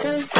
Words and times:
so, 0.00 0.39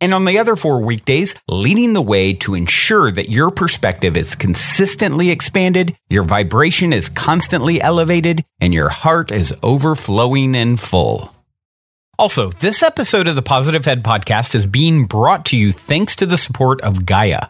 and 0.00 0.12
on 0.12 0.24
the 0.24 0.38
other 0.38 0.56
four 0.56 0.80
weekdays, 0.80 1.34
leading 1.48 1.92
the 1.92 2.02
way 2.02 2.32
to 2.34 2.54
ensure 2.54 3.10
that 3.10 3.30
your 3.30 3.50
perspective 3.50 4.16
is 4.16 4.34
consistently 4.34 5.30
expanded, 5.30 5.96
your 6.10 6.24
vibration 6.24 6.92
is 6.92 7.08
constantly 7.08 7.80
elevated, 7.80 8.44
and 8.60 8.74
your 8.74 8.88
heart 8.88 9.30
is 9.30 9.56
overflowing 9.62 10.54
and 10.54 10.78
full. 10.80 11.34
Also, 12.18 12.50
this 12.50 12.82
episode 12.82 13.26
of 13.26 13.34
the 13.34 13.42
Positive 13.42 13.84
Head 13.84 14.04
podcast 14.04 14.54
is 14.54 14.66
being 14.66 15.06
brought 15.06 15.44
to 15.46 15.56
you 15.56 15.72
thanks 15.72 16.14
to 16.16 16.26
the 16.26 16.36
support 16.36 16.80
of 16.82 17.06
Gaia. 17.06 17.48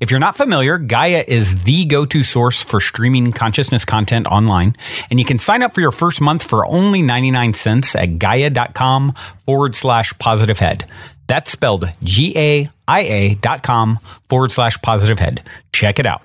If 0.00 0.10
you're 0.10 0.18
not 0.18 0.36
familiar, 0.36 0.78
Gaia 0.78 1.22
is 1.28 1.64
the 1.64 1.84
go-to 1.84 2.24
source 2.24 2.62
for 2.62 2.80
streaming 2.80 3.32
consciousness 3.32 3.84
content 3.84 4.26
online, 4.26 4.74
and 5.10 5.20
you 5.20 5.26
can 5.26 5.38
sign 5.38 5.62
up 5.62 5.74
for 5.74 5.82
your 5.82 5.92
first 5.92 6.22
month 6.22 6.42
for 6.42 6.66
only 6.66 7.02
99 7.02 7.52
cents 7.52 7.94
at 7.94 8.18
gaia.com 8.18 9.12
forward 9.44 9.76
slash 9.76 10.18
positive 10.18 10.58
head. 10.58 10.86
That's 11.30 11.52
spelled 11.52 11.88
G-A-I-A 12.02 13.34
dot 13.36 13.62
com 13.62 13.98
forward 14.28 14.50
slash 14.50 14.82
positive 14.82 15.20
head. 15.20 15.44
Check 15.72 16.00
it 16.00 16.06
out. 16.06 16.22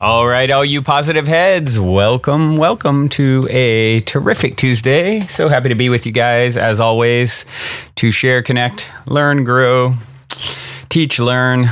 All 0.00 0.28
right, 0.28 0.48
all 0.48 0.64
you 0.64 0.80
positive 0.80 1.26
heads, 1.26 1.80
welcome, 1.80 2.56
welcome 2.56 3.08
to 3.08 3.48
a 3.50 3.98
terrific 4.02 4.56
Tuesday. 4.56 5.18
So 5.22 5.48
happy 5.48 5.70
to 5.70 5.74
be 5.74 5.88
with 5.88 6.06
you 6.06 6.12
guys 6.12 6.56
as 6.56 6.78
always 6.78 7.44
to 7.96 8.12
share, 8.12 8.42
connect, 8.42 8.92
learn, 9.08 9.42
grow, 9.42 9.94
teach, 10.88 11.18
learn, 11.18 11.64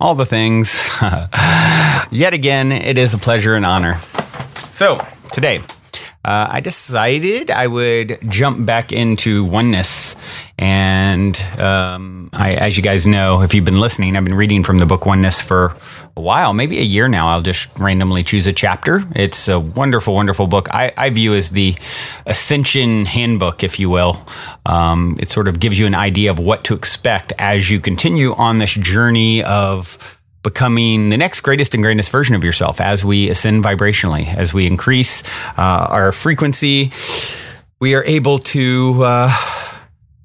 all 0.00 0.14
the 0.14 0.24
things. 0.24 0.88
Yet 2.12 2.32
again, 2.32 2.70
it 2.70 2.96
is 2.96 3.12
a 3.12 3.18
pleasure 3.18 3.56
and 3.56 3.66
honor. 3.66 3.94
So 4.70 5.04
today, 5.32 5.62
uh, 6.26 6.48
I 6.50 6.58
decided 6.58 7.52
I 7.52 7.68
would 7.68 8.18
jump 8.28 8.66
back 8.66 8.90
into 8.90 9.44
oneness. 9.44 10.16
And 10.58 11.40
um, 11.60 12.30
I, 12.32 12.54
as 12.54 12.76
you 12.76 12.82
guys 12.82 13.06
know, 13.06 13.42
if 13.42 13.54
you've 13.54 13.64
been 13.64 13.78
listening, 13.78 14.16
I've 14.16 14.24
been 14.24 14.34
reading 14.34 14.64
from 14.64 14.78
the 14.78 14.86
book 14.86 15.06
Oneness 15.06 15.40
for 15.40 15.74
a 16.16 16.20
while, 16.20 16.52
maybe 16.52 16.78
a 16.78 16.82
year 16.82 17.06
now. 17.06 17.28
I'll 17.28 17.42
just 17.42 17.78
randomly 17.78 18.24
choose 18.24 18.48
a 18.48 18.52
chapter. 18.52 19.04
It's 19.14 19.46
a 19.46 19.60
wonderful, 19.60 20.14
wonderful 20.14 20.48
book. 20.48 20.68
I, 20.74 20.92
I 20.96 21.10
view 21.10 21.32
as 21.32 21.50
the 21.50 21.76
ascension 22.26 23.06
handbook, 23.06 23.62
if 23.62 23.78
you 23.78 23.88
will. 23.88 24.18
Um, 24.64 25.16
it 25.20 25.30
sort 25.30 25.46
of 25.46 25.60
gives 25.60 25.78
you 25.78 25.86
an 25.86 25.94
idea 25.94 26.32
of 26.32 26.40
what 26.40 26.64
to 26.64 26.74
expect 26.74 27.34
as 27.38 27.70
you 27.70 27.78
continue 27.78 28.34
on 28.34 28.58
this 28.58 28.74
journey 28.74 29.44
of 29.44 30.20
becoming 30.46 31.08
the 31.08 31.16
next 31.16 31.40
greatest 31.40 31.74
and 31.74 31.82
greatest 31.82 32.12
version 32.12 32.36
of 32.36 32.44
yourself 32.44 32.80
as 32.80 33.04
we 33.04 33.28
ascend 33.28 33.64
vibrationally, 33.64 34.32
as 34.32 34.54
we 34.54 34.64
increase 34.64 35.24
uh, 35.58 35.88
our 35.90 36.12
frequency. 36.12 36.92
We 37.80 37.96
are 37.96 38.04
able 38.04 38.38
to. 38.54 39.02
Uh, 39.02 39.32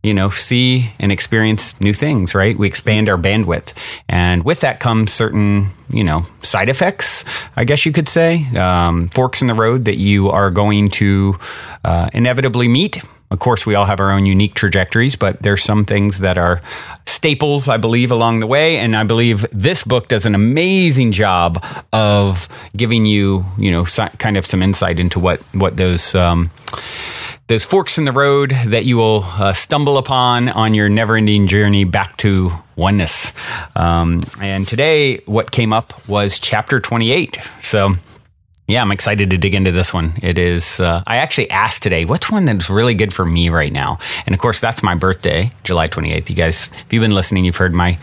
you 0.03 0.15
know, 0.15 0.31
see 0.31 0.91
and 0.97 1.11
experience 1.11 1.79
new 1.79 1.93
things, 1.93 2.33
right? 2.33 2.57
We 2.57 2.65
expand 2.65 3.07
our 3.07 3.17
bandwidth. 3.17 3.71
And 4.09 4.43
with 4.43 4.61
that 4.61 4.79
comes 4.79 5.13
certain, 5.13 5.67
you 5.89 6.03
know, 6.03 6.25
side 6.39 6.69
effects, 6.69 7.23
I 7.55 7.65
guess 7.65 7.85
you 7.85 7.91
could 7.91 8.09
say, 8.09 8.47
um, 8.57 9.09
forks 9.09 9.43
in 9.43 9.47
the 9.47 9.53
road 9.53 9.85
that 9.85 9.97
you 9.97 10.31
are 10.31 10.49
going 10.49 10.89
to 11.01 11.35
uh, 11.85 12.09
inevitably 12.13 12.67
meet. 12.67 12.97
Of 13.31 13.39
course, 13.39 13.65
we 13.65 13.75
all 13.75 13.85
have 13.85 14.01
our 14.01 14.11
own 14.11 14.25
unique 14.25 14.55
trajectories, 14.55 15.15
but 15.15 15.41
there's 15.41 15.63
some 15.63 15.85
things 15.85 16.19
that 16.19 16.37
are 16.37 16.61
staples, 17.05 17.69
I 17.69 17.77
believe, 17.77 18.11
along 18.11 18.41
the 18.41 18.47
way. 18.47 18.77
And 18.77 18.95
I 18.95 19.03
believe 19.03 19.45
this 19.53 19.85
book 19.85 20.09
does 20.09 20.25
an 20.25 20.35
amazing 20.35 21.13
job 21.13 21.63
of 21.93 22.49
giving 22.75 23.05
you, 23.05 23.45
you 23.57 23.71
know, 23.71 23.85
si- 23.85 24.09
kind 24.17 24.35
of 24.35 24.45
some 24.45 24.61
insight 24.61 24.99
into 24.99 25.19
what, 25.19 25.39
what 25.53 25.77
those, 25.77 26.13
um, 26.13 26.51
those 27.47 27.63
forks 27.63 27.97
in 27.97 28.03
the 28.05 28.11
road 28.11 28.51
that 28.65 28.83
you 28.83 28.97
will 28.97 29.23
uh, 29.23 29.53
stumble 29.53 29.97
upon 29.97 30.49
on 30.49 30.73
your 30.73 30.89
never 30.89 31.15
ending 31.15 31.47
journey 31.47 31.85
back 31.85 32.17
to 32.17 32.51
oneness. 32.75 33.31
Um, 33.77 34.23
and 34.41 34.67
today, 34.67 35.17
what 35.25 35.51
came 35.51 35.71
up 35.71 36.07
was 36.07 36.37
chapter 36.37 36.79
28. 36.79 37.37
So, 37.61 37.93
yeah, 38.71 38.81
I'm 38.81 38.91
excited 38.91 39.29
to 39.31 39.37
dig 39.37 39.53
into 39.53 39.71
this 39.71 39.93
one. 39.93 40.13
It 40.21 40.37
is, 40.37 40.79
uh, 40.79 41.03
I 41.05 41.17
actually 41.17 41.49
asked 41.49 41.83
today, 41.83 42.05
what's 42.05 42.31
one 42.31 42.45
that's 42.45 42.69
really 42.69 42.95
good 42.95 43.13
for 43.13 43.25
me 43.25 43.49
right 43.49 43.73
now? 43.73 43.97
And 44.25 44.33
of 44.33 44.39
course, 44.39 44.61
that's 44.61 44.81
my 44.81 44.95
birthday, 44.95 45.51
July 45.63 45.87
28th. 45.87 46.29
You 46.29 46.35
guys, 46.35 46.69
if 46.71 46.93
you've 46.93 47.01
been 47.01 47.11
listening, 47.11 47.43
you've 47.43 47.57
heard 47.57 47.73
my 47.73 47.99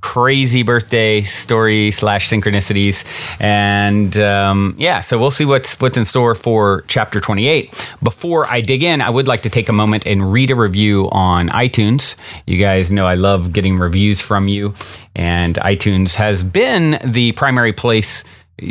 crazy 0.00 0.62
birthday 0.62 1.22
story 1.22 1.90
slash 1.90 2.28
synchronicities. 2.28 3.04
And 3.40 4.16
um, 4.18 4.74
yeah, 4.78 5.00
so 5.00 5.18
we'll 5.18 5.30
see 5.30 5.44
what's, 5.44 5.80
what's 5.80 5.96
in 5.96 6.04
store 6.04 6.34
for 6.34 6.84
chapter 6.86 7.20
28. 7.20 7.96
Before 8.02 8.46
I 8.46 8.60
dig 8.60 8.82
in, 8.82 9.00
I 9.00 9.10
would 9.10 9.26
like 9.26 9.42
to 9.42 9.50
take 9.50 9.68
a 9.68 9.72
moment 9.72 10.06
and 10.06 10.32
read 10.32 10.50
a 10.50 10.54
review 10.54 11.08
on 11.10 11.48
iTunes. 11.48 12.16
You 12.46 12.58
guys 12.58 12.92
know 12.92 13.06
I 13.06 13.14
love 13.14 13.52
getting 13.52 13.78
reviews 13.78 14.20
from 14.20 14.46
you, 14.48 14.74
and 15.16 15.56
iTunes 15.56 16.14
has 16.14 16.44
been 16.44 16.98
the 17.04 17.32
primary 17.32 17.72
place 17.72 18.24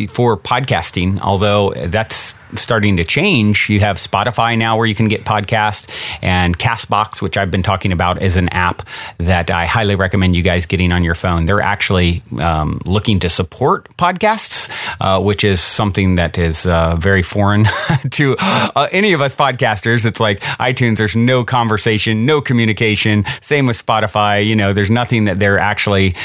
for 0.09 0.37
podcasting, 0.37 1.19
although 1.21 1.73
that's 1.75 2.35
starting 2.55 2.97
to 2.97 3.03
change. 3.03 3.69
You 3.69 3.79
have 3.81 3.97
Spotify 3.97 4.57
now 4.57 4.77
where 4.77 4.85
you 4.85 4.95
can 4.95 5.07
get 5.07 5.23
podcasts 5.23 5.89
and 6.21 6.57
Castbox, 6.57 7.21
which 7.21 7.37
I've 7.37 7.51
been 7.51 7.63
talking 7.63 7.91
about 7.91 8.21
is 8.21 8.35
an 8.35 8.49
app 8.49 8.87
that 9.17 9.49
I 9.49 9.65
highly 9.65 9.95
recommend 9.95 10.35
you 10.35 10.43
guys 10.43 10.65
getting 10.65 10.91
on 10.91 11.03
your 11.03 11.15
phone. 11.15 11.45
They're 11.45 11.61
actually 11.61 12.23
um, 12.39 12.81
looking 12.85 13.19
to 13.19 13.29
support 13.29 13.95
podcasts, 13.97 14.69
uh, 14.99 15.21
which 15.21 15.43
is 15.43 15.61
something 15.61 16.15
that 16.15 16.37
is 16.37 16.65
uh, 16.65 16.95
very 16.95 17.23
foreign 17.23 17.65
to 18.11 18.35
uh, 18.39 18.87
any 18.91 19.13
of 19.13 19.21
us 19.21 19.35
podcasters. 19.35 20.05
It's 20.05 20.19
like 20.19 20.39
iTunes, 20.59 20.97
there's 20.97 21.15
no 21.15 21.43
conversation, 21.43 22.25
no 22.25 22.41
communication. 22.41 23.25
Same 23.41 23.67
with 23.67 23.83
Spotify. 23.83 24.45
You 24.45 24.55
know, 24.55 24.73
there's 24.73 24.89
nothing 24.89 25.25
that 25.25 25.39
they're 25.39 25.59
actually 25.59 26.15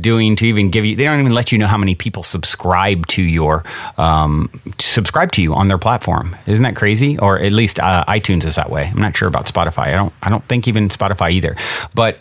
doing 0.00 0.36
to 0.36 0.46
even 0.46 0.70
give 0.70 0.84
you, 0.84 0.96
they 0.96 1.04
don't 1.04 1.20
even 1.20 1.34
let 1.34 1.52
you 1.52 1.58
know 1.58 1.66
how 1.66 1.78
many 1.78 1.94
people 1.94 2.22
subscribe 2.22 3.06
to 3.08 3.22
your, 3.22 3.64
um, 3.98 4.50
subscribe 4.78 5.32
to 5.32 5.42
you 5.42 5.54
on 5.54 5.68
their 5.68 5.75
platform. 5.78 6.36
Isn't 6.46 6.62
that 6.62 6.76
crazy? 6.76 7.18
Or 7.18 7.38
at 7.38 7.52
least 7.52 7.78
uh, 7.80 8.04
iTunes 8.06 8.44
is 8.44 8.56
that 8.56 8.70
way. 8.70 8.90
I'm 8.92 9.00
not 9.00 9.16
sure 9.16 9.28
about 9.28 9.46
Spotify. 9.46 9.88
I 9.88 9.92
don't. 9.94 10.12
I 10.22 10.30
don't 10.30 10.44
think 10.44 10.68
even 10.68 10.88
Spotify 10.88 11.32
either. 11.32 11.56
But 11.94 12.18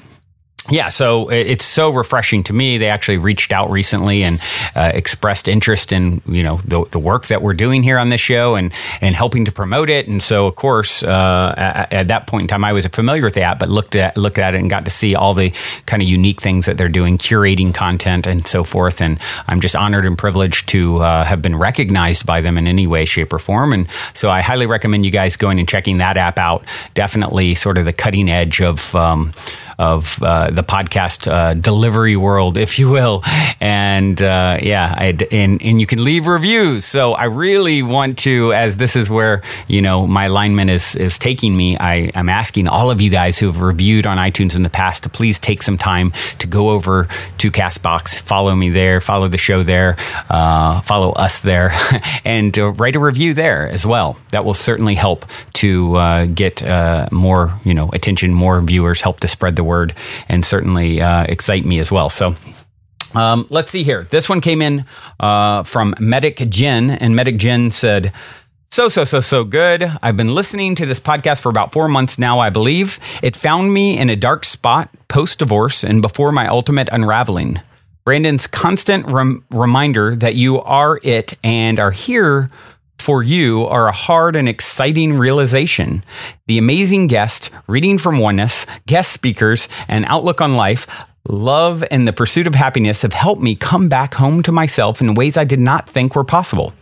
yeah, 0.69 0.89
so 0.89 1.29
it's 1.29 1.63
so 1.63 1.91
refreshing 1.91 2.43
to 2.45 2.53
me. 2.53 2.79
They 2.79 2.89
actually 2.89 3.17
reached 3.17 3.51
out 3.51 3.69
recently 3.69 4.23
and 4.23 4.41
uh, 4.75 4.91
expressed 4.95 5.47
interest 5.47 5.91
in 5.91 6.23
you 6.25 6.41
know 6.41 6.59
the, 6.65 6.85
the 6.85 6.97
work 6.97 7.27
that 7.27 7.43
we're 7.43 7.53
doing 7.53 7.83
here 7.83 7.99
on 7.99 8.09
this 8.09 8.21
show 8.21 8.55
and 8.55 8.73
and 8.99 9.13
helping 9.13 9.45
to 9.45 9.51
promote 9.51 9.91
it. 9.91 10.07
And 10.07 10.23
so, 10.23 10.47
of 10.47 10.55
course, 10.55 11.03
uh, 11.03 11.53
at, 11.55 11.93
at, 11.93 12.07
that 12.07 12.25
point 12.25 12.43
in 12.43 12.47
time, 12.47 12.63
I 12.63 12.73
was 12.73 12.87
familiar 12.87 13.23
with 13.23 13.35
the 13.35 13.43
app, 13.43 13.59
but 13.59 13.69
looked 13.69 13.95
at 13.95 14.17
looked 14.17 14.39
at 14.39 14.55
it 14.55 14.59
and 14.59 14.67
got 14.67 14.85
to 14.85 14.91
see 14.91 15.13
all 15.13 15.35
the 15.35 15.51
kind 15.85 16.01
of 16.01 16.09
unique 16.09 16.41
things 16.41 16.65
that 16.65 16.79
they're 16.79 16.89
doing, 16.89 17.19
curating 17.19 17.71
content 17.71 18.25
and 18.25 18.47
so 18.47 18.63
forth. 18.63 19.01
And 19.01 19.19
I'm 19.47 19.61
just 19.61 19.75
honored 19.75 20.05
and 20.07 20.17
privileged 20.17 20.69
to 20.69 20.97
uh, 20.97 21.25
have 21.25 21.43
been 21.43 21.55
recognized 21.55 22.25
by 22.25 22.41
them 22.41 22.57
in 22.57 22.65
any 22.65 22.87
way, 22.87 23.05
shape, 23.05 23.31
or 23.33 23.39
form. 23.39 23.71
And 23.71 23.87
so, 24.15 24.31
I 24.31 24.41
highly 24.41 24.65
recommend 24.65 25.05
you 25.05 25.11
guys 25.11 25.37
going 25.37 25.59
and 25.59 25.69
checking 25.69 25.99
that 25.99 26.17
app 26.17 26.39
out. 26.39 26.65
Definitely, 26.95 27.53
sort 27.53 27.77
of 27.77 27.85
the 27.85 27.93
cutting 27.93 28.29
edge 28.29 28.61
of. 28.61 28.95
Um, 28.95 29.31
of 29.77 30.21
uh, 30.21 30.51
the 30.51 30.63
podcast 30.63 31.31
uh, 31.31 31.53
delivery 31.53 32.15
world, 32.15 32.57
if 32.57 32.79
you 32.79 32.89
will. 32.89 33.23
And 33.59 34.21
uh, 34.21 34.59
yeah, 34.61 34.93
I, 34.97 35.17
and 35.31 35.61
and 35.61 35.79
you 35.79 35.85
can 35.85 36.03
leave 36.03 36.27
reviews. 36.27 36.85
So 36.85 37.13
I 37.13 37.25
really 37.25 37.83
want 37.83 38.17
to, 38.19 38.53
as 38.53 38.77
this 38.77 38.95
is 38.95 39.09
where 39.09 39.41
you 39.67 39.81
know 39.81 40.07
my 40.07 40.25
alignment 40.25 40.69
is 40.69 40.95
is 40.95 41.19
taking 41.19 41.55
me. 41.55 41.77
I 41.77 42.11
am 42.15 42.29
asking 42.29 42.67
all 42.67 42.89
of 42.89 43.01
you 43.01 43.09
guys 43.09 43.39
who 43.39 43.47
have 43.47 43.61
reviewed 43.61 44.07
on 44.07 44.17
iTunes 44.17 44.55
in 44.55 44.63
the 44.63 44.69
past 44.69 45.03
to 45.03 45.09
please 45.09 45.39
take 45.39 45.61
some 45.61 45.77
time 45.77 46.11
to 46.39 46.47
go 46.47 46.69
over 46.69 47.07
to 47.39 47.51
Castbox, 47.51 48.21
follow 48.21 48.55
me 48.55 48.69
there, 48.69 49.01
follow 49.01 49.27
the 49.27 49.37
show 49.37 49.63
there, 49.63 49.97
uh, 50.29 50.81
follow 50.81 51.11
us 51.11 51.41
there, 51.41 51.71
and 52.25 52.57
uh, 52.57 52.71
write 52.71 52.95
a 52.95 52.99
review 52.99 53.33
there 53.33 53.67
as 53.67 53.85
well. 53.85 54.17
That 54.31 54.45
will 54.45 54.53
certainly 54.53 54.95
help 54.95 55.25
to 55.53 55.95
uh, 55.95 56.25
get 56.25 56.63
more, 57.11 57.51
you 57.63 57.73
know, 57.73 57.89
attention, 57.89 58.33
more 58.33 58.61
viewers, 58.61 59.01
help 59.01 59.19
to 59.21 59.27
spread 59.27 59.55
the 59.55 59.64
word, 59.65 59.93
and 60.29 60.45
certainly 60.45 61.01
uh, 61.01 61.23
excite 61.23 61.65
me 61.65 61.79
as 61.79 61.91
well. 61.91 62.09
So. 62.09 62.35
Um, 63.13 63.47
let's 63.49 63.71
see 63.71 63.83
here. 63.83 64.07
This 64.09 64.27
one 64.27 64.41
came 64.41 64.61
in 64.61 64.83
uh, 65.21 65.63
from 65.63 65.95
Medic 66.01 66.49
Jen, 66.49 66.89
and 66.89 67.15
Medic 67.15 67.37
Jen 67.37 67.71
said, 67.71 68.11
so, 68.75 68.89
so, 68.89 69.05
so, 69.05 69.21
so 69.21 69.45
good. 69.45 69.89
I've 70.01 70.17
been 70.17 70.35
listening 70.35 70.75
to 70.75 70.85
this 70.85 70.99
podcast 70.99 71.41
for 71.41 71.47
about 71.47 71.71
four 71.71 71.87
months 71.87 72.19
now, 72.19 72.39
I 72.39 72.49
believe. 72.49 72.99
It 73.23 73.37
found 73.37 73.73
me 73.73 73.97
in 73.97 74.09
a 74.09 74.17
dark 74.17 74.43
spot 74.43 74.89
post 75.07 75.39
divorce 75.39 75.81
and 75.81 76.01
before 76.01 76.33
my 76.33 76.47
ultimate 76.47 76.89
unraveling. 76.91 77.61
Brandon's 78.03 78.47
constant 78.47 79.05
rem- 79.07 79.45
reminder 79.49 80.13
that 80.17 80.35
you 80.35 80.59
are 80.61 80.99
it 81.03 81.37
and 81.41 81.79
are 81.79 81.91
here 81.91 82.49
for 83.05 83.21
you 83.21 83.67
are 83.67 83.87
a 83.87 83.91
hard 83.91 84.35
and 84.35 84.49
exciting 84.49 85.13
realization. 85.13 86.03
The 86.47 86.57
amazing 86.57 87.05
guest, 87.05 87.51
reading 87.67 87.99
from 87.99 88.17
oneness, 88.17 88.65
guest 88.87 89.11
speakers, 89.11 89.67
and 89.87 90.05
outlook 90.05 90.41
on 90.41 90.55
life, 90.55 90.87
love, 91.29 91.83
and 91.91 92.07
the 92.07 92.13
pursuit 92.13 92.47
of 92.47 92.55
happiness 92.55 93.03
have 93.03 93.13
helped 93.13 93.43
me 93.43 93.55
come 93.55 93.89
back 93.89 94.15
home 94.15 94.41
to 94.41 94.51
myself 94.51 95.01
in 95.01 95.13
ways 95.13 95.37
I 95.37 95.43
did 95.43 95.59
not 95.59 95.87
think 95.87 96.15
were 96.15 96.23
possible. 96.23 96.73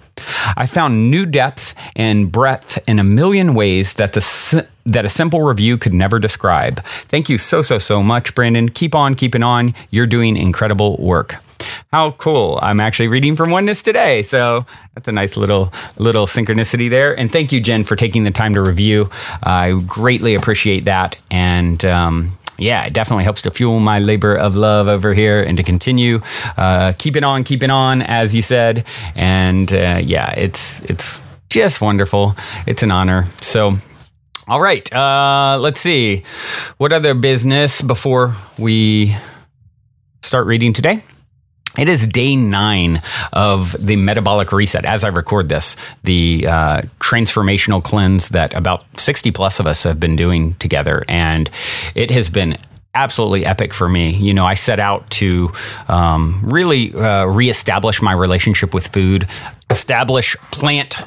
I 0.55 0.65
found 0.65 1.11
new 1.11 1.25
depth 1.25 1.75
and 1.93 2.31
breadth 2.31 2.81
in 2.87 2.99
a 2.99 3.03
million 3.03 3.53
ways 3.53 3.95
that 3.95 4.13
the 4.13 4.65
that 4.85 5.03
a 5.03 5.09
simple 5.09 5.41
review 5.41 5.77
could 5.77 5.93
never 5.93 6.19
describe. 6.19 6.81
Thank 6.83 7.27
you 7.27 7.37
so 7.37 7.61
so 7.61 7.79
so 7.79 8.01
much, 8.01 8.33
Brandon. 8.33 8.69
Keep 8.69 8.95
on 8.95 9.15
keeping 9.15 9.43
on. 9.43 9.73
You're 9.89 10.07
doing 10.07 10.37
incredible 10.37 10.95
work. 10.97 11.42
How 11.91 12.11
cool! 12.11 12.59
I'm 12.61 12.79
actually 12.79 13.07
reading 13.07 13.35
from 13.35 13.51
Oneness 13.51 13.83
today, 13.83 14.23
so 14.23 14.65
that's 14.93 15.07
a 15.07 15.11
nice 15.11 15.37
little 15.37 15.71
little 15.97 16.25
synchronicity 16.25 16.89
there. 16.89 17.17
And 17.17 17.31
thank 17.31 17.51
you, 17.51 17.61
Jen, 17.61 17.83
for 17.83 17.95
taking 17.95 18.23
the 18.23 18.31
time 18.31 18.53
to 18.55 18.61
review. 18.61 19.09
I 19.41 19.79
greatly 19.85 20.35
appreciate 20.35 20.85
that, 20.85 21.21
and 21.31 21.83
um, 21.85 22.37
yeah, 22.57 22.85
it 22.85 22.93
definitely 22.93 23.23
helps 23.23 23.41
to 23.43 23.51
fuel 23.51 23.79
my 23.79 23.99
labor 23.99 24.35
of 24.35 24.55
love 24.55 24.87
over 24.87 25.13
here 25.13 25.41
and 25.41 25.57
to 25.57 25.63
continue 25.63 26.21
uh, 26.57 26.93
keeping 26.97 27.23
on, 27.23 27.43
keeping 27.43 27.69
on, 27.69 28.01
as 28.01 28.35
you 28.35 28.41
said. 28.41 28.85
And 29.15 29.71
uh, 29.71 29.99
yeah, 30.03 30.33
it's 30.33 30.81
it's 30.85 31.21
just 31.49 31.81
wonderful. 31.81 32.35
It's 32.67 32.83
an 32.83 32.91
honor. 32.91 33.25
So. 33.41 33.75
All 34.45 34.59
right, 34.59 34.91
uh, 34.93 35.57
let's 35.61 35.79
see. 35.79 36.23
What 36.77 36.91
other 36.91 37.13
business 37.13 37.81
before 37.81 38.35
we 38.57 39.15
start 40.21 40.47
reading 40.47 40.73
today? 40.73 41.01
It 41.83 41.89
is 41.89 42.07
day 42.07 42.37
nine 42.37 43.01
of 43.33 43.75
the 43.77 43.97
metabolic 43.97 44.53
reset. 44.53 44.85
As 44.85 45.03
I 45.03 45.09
record 45.09 45.49
this, 45.49 45.75
the 46.01 46.47
uh, 46.47 46.81
transformational 46.99 47.83
cleanse 47.83 48.29
that 48.29 48.53
about 48.53 48.85
60 48.97 49.31
plus 49.31 49.59
of 49.59 49.67
us 49.67 49.83
have 49.83 49.99
been 49.99 50.15
doing 50.15 50.53
together. 50.53 51.03
And 51.09 51.49
it 51.93 52.09
has 52.11 52.29
been 52.29 52.55
absolutely 52.95 53.45
epic 53.45 53.73
for 53.73 53.89
me. 53.89 54.11
You 54.11 54.33
know, 54.33 54.45
I 54.45 54.53
set 54.53 54.79
out 54.79 55.09
to 55.09 55.51
um, 55.89 56.39
really 56.45 56.93
uh, 56.93 57.25
reestablish 57.25 58.01
my 58.01 58.13
relationship 58.13 58.73
with 58.73 58.87
food, 58.87 59.27
establish 59.69 60.37
plant 60.51 60.99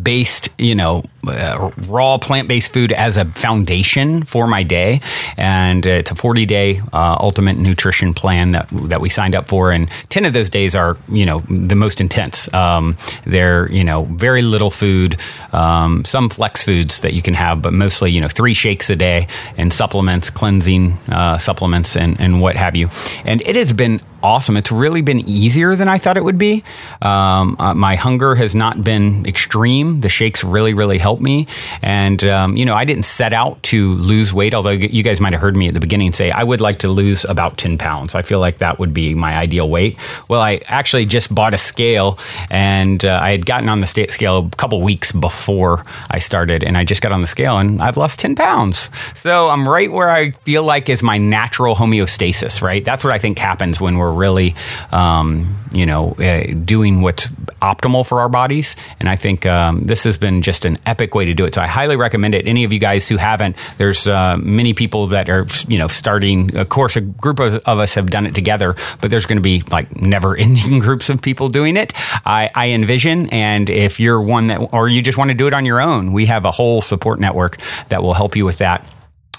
based, 0.00 0.48
you 0.56 0.74
know, 0.74 1.02
uh, 1.26 1.70
raw 1.88 2.18
plant 2.18 2.48
based 2.48 2.72
food 2.72 2.92
as 2.92 3.16
a 3.16 3.24
foundation 3.24 4.22
for 4.22 4.46
my 4.46 4.62
day. 4.62 5.00
And 5.36 5.84
it's 5.86 6.10
a 6.10 6.14
40 6.14 6.46
day 6.46 6.80
uh, 6.92 7.16
ultimate 7.20 7.56
nutrition 7.56 8.14
plan 8.14 8.52
that, 8.52 8.68
that 8.70 9.00
we 9.00 9.08
signed 9.08 9.34
up 9.34 9.48
for. 9.48 9.72
And 9.72 9.88
10 10.08 10.24
of 10.24 10.32
those 10.32 10.50
days 10.50 10.74
are, 10.74 10.96
you 11.08 11.26
know, 11.26 11.40
the 11.48 11.74
most 11.76 12.00
intense. 12.00 12.52
Um, 12.52 12.96
they're, 13.24 13.70
you 13.70 13.84
know, 13.84 14.04
very 14.04 14.42
little 14.42 14.70
food, 14.70 15.18
um, 15.52 16.04
some 16.04 16.28
flex 16.28 16.62
foods 16.62 17.00
that 17.00 17.14
you 17.14 17.22
can 17.22 17.34
have, 17.34 17.62
but 17.62 17.72
mostly, 17.72 18.10
you 18.10 18.20
know, 18.20 18.28
three 18.28 18.54
shakes 18.54 18.90
a 18.90 18.96
day 18.96 19.28
and 19.56 19.72
supplements, 19.72 20.30
cleansing 20.30 20.92
uh, 21.08 21.38
supplements, 21.38 21.96
and, 21.96 22.20
and 22.20 22.40
what 22.40 22.56
have 22.56 22.76
you. 22.76 22.88
And 23.24 23.40
it 23.42 23.56
has 23.56 23.72
been 23.72 24.00
awesome. 24.22 24.56
It's 24.56 24.72
really 24.72 25.02
been 25.02 25.20
easier 25.28 25.74
than 25.74 25.88
I 25.88 25.98
thought 25.98 26.16
it 26.16 26.24
would 26.24 26.38
be. 26.38 26.62
Um, 27.00 27.56
uh, 27.58 27.74
my 27.74 27.96
hunger 27.96 28.34
has 28.36 28.54
not 28.54 28.82
been 28.82 29.26
extreme. 29.26 30.00
The 30.00 30.08
shakes 30.08 30.44
really, 30.44 30.74
really 30.74 30.98
help 31.12 31.20
me. 31.20 31.46
And, 31.82 32.24
um, 32.24 32.56
you 32.56 32.64
know, 32.64 32.74
I 32.74 32.86
didn't 32.86 33.04
set 33.04 33.34
out 33.34 33.62
to 33.64 33.92
lose 33.94 34.32
weight, 34.32 34.54
although 34.54 34.70
you 34.70 35.02
guys 35.02 35.20
might 35.20 35.34
have 35.34 35.42
heard 35.42 35.56
me 35.56 35.68
at 35.68 35.74
the 35.74 35.80
beginning 35.80 36.14
say 36.14 36.30
I 36.30 36.42
would 36.42 36.62
like 36.62 36.78
to 36.78 36.88
lose 36.88 37.26
about 37.26 37.58
10 37.58 37.76
pounds. 37.76 38.14
I 38.14 38.22
feel 38.22 38.40
like 38.40 38.58
that 38.58 38.78
would 38.78 38.94
be 38.94 39.14
my 39.14 39.36
ideal 39.36 39.68
weight. 39.68 39.98
Well, 40.28 40.40
I 40.40 40.60
actually 40.68 41.04
just 41.04 41.34
bought 41.34 41.52
a 41.52 41.58
scale 41.58 42.18
and 42.48 43.04
uh, 43.04 43.20
I 43.22 43.32
had 43.32 43.44
gotten 43.44 43.68
on 43.68 43.80
the 43.80 43.86
scale 43.86 44.48
a 44.50 44.56
couple 44.56 44.80
weeks 44.80 45.12
before 45.12 45.84
I 46.10 46.18
started 46.18 46.64
and 46.64 46.78
I 46.78 46.84
just 46.84 47.02
got 47.02 47.12
on 47.12 47.20
the 47.20 47.26
scale 47.26 47.58
and 47.58 47.82
I've 47.82 47.98
lost 47.98 48.20
10 48.20 48.34
pounds. 48.34 48.88
So 49.18 49.50
I'm 49.50 49.68
right 49.68 49.92
where 49.92 50.08
I 50.08 50.30
feel 50.46 50.64
like 50.64 50.88
is 50.88 51.02
my 51.02 51.18
natural 51.18 51.74
homeostasis, 51.74 52.62
right? 52.62 52.82
That's 52.82 53.04
what 53.04 53.12
I 53.12 53.18
think 53.18 53.38
happens 53.38 53.82
when 53.82 53.98
we're 53.98 54.14
really, 54.14 54.54
um, 54.92 55.56
you 55.72 55.84
know, 55.84 56.12
uh, 56.12 56.44
doing 56.64 57.02
what's 57.02 57.28
optimal 57.60 58.06
for 58.06 58.20
our 58.20 58.30
bodies. 58.30 58.76
And 58.98 59.10
I 59.10 59.16
think 59.16 59.44
um, 59.44 59.84
this 59.84 60.04
has 60.04 60.16
been 60.16 60.40
just 60.40 60.64
an 60.64 60.78
epic 60.86 61.01
way 61.10 61.24
to 61.24 61.34
do 61.34 61.44
it. 61.44 61.54
So 61.54 61.60
I 61.60 61.66
highly 61.66 61.96
recommend 61.96 62.34
it. 62.34 62.46
Any 62.46 62.64
of 62.64 62.72
you 62.72 62.78
guys 62.78 63.08
who 63.08 63.16
haven't, 63.16 63.56
there's 63.78 64.06
uh, 64.06 64.36
many 64.38 64.74
people 64.74 65.08
that 65.08 65.28
are, 65.28 65.46
you 65.68 65.78
know, 65.78 65.88
starting. 65.88 66.56
Of 66.56 66.68
course, 66.68 66.96
a 66.96 67.00
group 67.00 67.38
of, 67.38 67.56
of 67.66 67.78
us 67.78 67.94
have 67.94 68.10
done 68.10 68.26
it 68.26 68.34
together, 68.34 68.76
but 69.00 69.10
there's 69.10 69.26
going 69.26 69.38
to 69.38 69.42
be 69.42 69.62
like 69.70 70.00
never 70.00 70.36
ending 70.46 70.78
groups 70.78 71.08
of 71.10 71.20
people 71.20 71.48
doing 71.48 71.76
it. 71.76 71.92
I, 72.24 72.50
I 72.54 72.70
envision. 72.70 73.28
And 73.30 73.68
if 73.68 74.00
you're 74.00 74.20
one 74.20 74.46
that, 74.48 74.58
or 74.72 74.88
you 74.88 75.02
just 75.02 75.18
want 75.18 75.30
to 75.30 75.36
do 75.36 75.46
it 75.46 75.52
on 75.52 75.64
your 75.64 75.80
own, 75.80 76.12
we 76.12 76.26
have 76.26 76.44
a 76.44 76.50
whole 76.50 76.82
support 76.82 77.20
network 77.20 77.58
that 77.88 78.02
will 78.02 78.14
help 78.14 78.36
you 78.36 78.44
with 78.44 78.58
that 78.58 78.86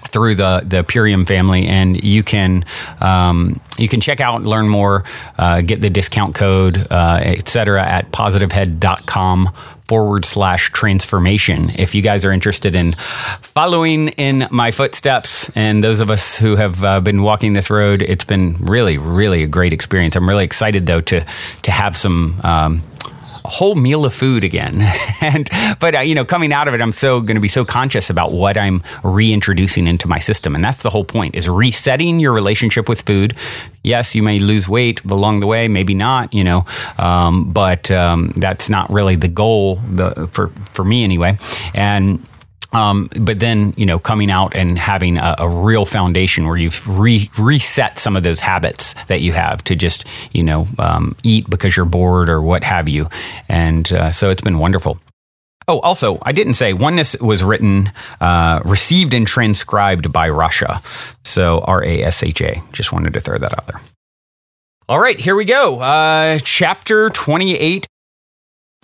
through 0.08 0.36
the 0.36 0.62
the 0.66 0.84
Purium 0.84 1.28
family, 1.28 1.68
and 1.68 2.02
you 2.04 2.24
can 2.24 2.66
um, 3.00 3.60
you 3.78 3.88
can 3.88 4.02
check 4.02 4.20
out, 4.20 4.44
learn 4.44 4.68
more, 4.68 5.04
uh, 5.38 5.62
get 5.62 5.82
the 5.82 5.90
discount 5.90 6.36
code, 6.36 6.88
uh, 6.92 7.20
etc. 7.24 7.84
at 7.84 8.12
positivehead.com 8.12 9.50
forward 9.88 10.26
slash 10.26 10.72
transformation. 10.72 11.72
If 11.76 11.94
you 11.96 12.02
guys 12.02 12.26
are 12.26 12.32
interested 12.32 12.76
in 12.76 12.94
following 13.42 14.10
in 14.10 14.48
my 14.52 14.72
footsteps, 14.72 15.52
and 15.56 15.84
those 15.84 16.00
of 16.00 16.10
us 16.10 16.38
who 16.38 16.56
have 16.56 16.84
uh, 16.84 17.00
been 17.02 17.22
walking 17.22 17.54
this 17.54 17.70
road, 17.70 18.02
it's 18.02 18.26
been 18.26 18.56
really, 18.60 18.98
really 18.98 19.44
a 19.44 19.48
great 19.48 19.74
experience. 19.74 20.16
I'm 20.16 20.28
really 20.28 20.46
excited 20.46 20.86
though 20.86 21.02
to 21.02 21.26
to 21.64 21.72
have 21.72 21.98
some. 21.98 22.40
Um, 22.44 22.82
a 23.46 23.50
whole 23.50 23.76
meal 23.76 24.06
of 24.06 24.14
food 24.14 24.44
again. 24.44 24.82
and 25.22 25.50
but 25.80 25.96
uh, 25.96 26.00
you 26.00 26.16
know, 26.16 26.26
coming 26.26 26.54
out 26.54 26.68
of 26.68 26.74
it, 26.74 26.82
I'm 26.82 26.92
so 26.92 27.20
going 27.20 27.36
to 27.36 27.42
be 27.42 27.48
so 27.48 27.66
conscious 27.66 28.10
about 28.10 28.32
what 28.32 28.58
I'm 28.58 28.82
reintroducing 29.04 29.88
into 29.88 30.08
my 30.08 30.20
system, 30.20 30.56
and 30.56 30.64
that's 30.64 30.84
the 30.84 30.90
whole 30.90 31.06
point: 31.06 31.36
is 31.36 31.50
resetting 31.50 32.20
your 32.20 32.34
relationship 32.34 32.88
with 32.90 33.02
food. 33.02 33.36
Yes, 33.84 34.16
you 34.16 34.24
may 34.24 34.40
lose 34.40 34.70
weight 34.70 35.04
along 35.04 35.42
the 35.42 35.48
way, 35.48 35.68
maybe 35.68 35.94
not, 35.94 36.34
you 36.34 36.46
know, 36.46 36.66
um, 36.98 37.52
but 37.52 37.92
um, 37.92 38.32
that's 38.38 38.70
not 38.70 38.90
really 38.90 39.18
the 39.18 39.28
goal 39.28 39.76
the, 39.76 40.30
for 40.32 40.48
for 40.72 40.86
me 40.86 41.04
anyway. 41.04 41.38
And 41.74 42.26
um, 42.74 43.10
but 43.20 43.40
then, 43.40 43.74
you 43.78 43.86
know, 43.86 44.00
coming 44.00 44.32
out 44.32 44.56
and 44.56 44.78
having 44.78 45.18
a, 45.18 45.36
a 45.40 45.50
real 45.50 45.86
foundation 45.86 46.48
where 46.48 46.58
you've 46.58 46.88
re- 46.88 47.30
reset 47.38 48.00
some 48.00 48.16
of 48.16 48.24
those 48.24 48.40
habits 48.40 48.94
that 49.06 49.22
you 49.22 49.32
have 49.34 49.64
to 49.66 49.76
just, 49.76 50.06
you 50.32 50.44
know, 50.44 50.68
um, 50.80 51.16
eat 51.24 51.50
because 51.50 51.78
you're 51.78 51.86
bored 51.86 52.30
or 52.30 52.42
what 52.42 52.64
have 52.64 52.90
you. 52.90 53.08
And 53.48 53.92
uh, 53.94 54.12
so 54.12 54.30
it's 54.30 54.42
been 54.42 54.58
wonderful. 54.58 55.00
Oh, 55.68 55.80
also, 55.80 56.18
I 56.24 56.34
didn't 56.34 56.56
say 56.56 56.74
oneness 56.74 57.16
was 57.22 57.44
written, 57.44 57.92
uh, 58.20 58.62
received, 58.66 59.14
and 59.14 59.26
transcribed 59.26 60.12
by 60.12 60.30
Rasha. 60.30 60.82
So 61.26 61.60
R 61.60 61.84
A 61.84 62.04
S 62.04 62.22
H 62.22 62.42
A. 62.42 62.62
Just 62.74 62.92
wanted 62.92 63.14
to 63.14 63.22
throw 63.22 63.38
that 63.38 63.54
out 63.54 63.68
there. 63.68 63.80
All 64.90 65.00
right, 65.00 65.18
here 65.18 65.36
we 65.36 65.46
go. 65.46 65.80
Uh, 65.80 66.40
chapter 66.44 67.10
28 67.10 67.88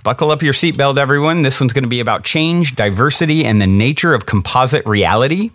Buckle 0.04 0.32
up 0.32 0.42
your 0.42 0.54
seatbelt, 0.54 0.98
everyone. 0.98 1.42
This 1.42 1.60
one's 1.60 1.74
going 1.74 1.84
to 1.84 1.90
be 1.90 2.00
about 2.00 2.24
change, 2.24 2.76
diversity, 2.76 3.44
and 3.44 3.62
the 3.62 3.68
nature 3.68 4.14
of 4.14 4.26
composite 4.26 4.86
reality, 4.86 5.52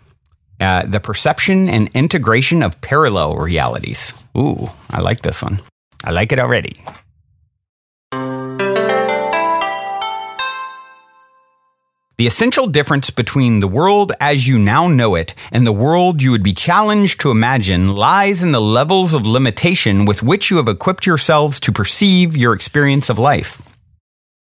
uh, 0.61 0.85
the 0.85 1.01
perception 1.01 1.69
and 1.69 1.89
integration 1.95 2.63
of 2.63 2.79
parallel 2.83 3.37
realities. 3.37 4.13
Ooh, 4.37 4.69
I 4.91 5.01
like 5.01 5.23
this 5.23 5.43
one. 5.43 5.61
I 6.05 6.11
like 6.11 6.31
it 6.31 6.39
already. 6.39 6.77
The 12.17 12.29
essential 12.29 12.69
difference 12.69 13.11
between 13.11 13.59
the 13.59 13.67
world 13.67 14.13
as 14.21 14.47
you 14.47 14.59
now 14.59 14.87
know 14.87 15.17
it 15.17 15.35
and 15.51 15.67
the 15.67 15.73
world 15.73 16.23
you 16.23 16.31
would 16.31 16.45
be 16.45 16.53
challenged 16.53 17.19
to 17.21 17.33
imagine 17.33 17.97
lies 17.97 18.43
in 18.43 18.53
the 18.53 18.61
levels 18.61 19.15
of 19.15 19.27
limitation 19.27 20.05
with 20.05 20.23
which 20.23 20.49
you 20.49 20.59
have 20.59 20.69
equipped 20.69 21.07
yourselves 21.07 21.59
to 21.61 21.73
perceive 21.73 22.37
your 22.37 22.53
experience 22.53 23.11
of 23.11 23.19
life. 23.19 23.74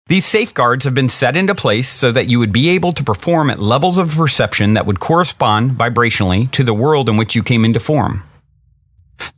These 0.06 0.26
safeguards 0.26 0.85
have 0.85 0.94
been 0.94 1.09
set 1.09 1.37
into 1.37 1.54
place 1.54 1.88
so 1.88 2.12
that 2.12 2.28
you 2.28 2.38
would 2.38 2.52
be 2.52 2.68
able 2.71 2.92
to 2.92 3.04
perform 3.04 3.50
at 3.50 3.59
levels 3.59 3.99
of 3.99 4.14
perception 4.14 4.75
that 4.75 4.85
would 4.85 5.00
correspond 5.00 5.73
vibrationally 5.73 6.50
to 6.50 6.64
the 6.64 6.75
world 6.75 7.09
in 7.09 7.16
which 7.16 7.35
you 7.35 7.42
came 7.42 7.64
into 7.64 7.80
form. 7.80 8.25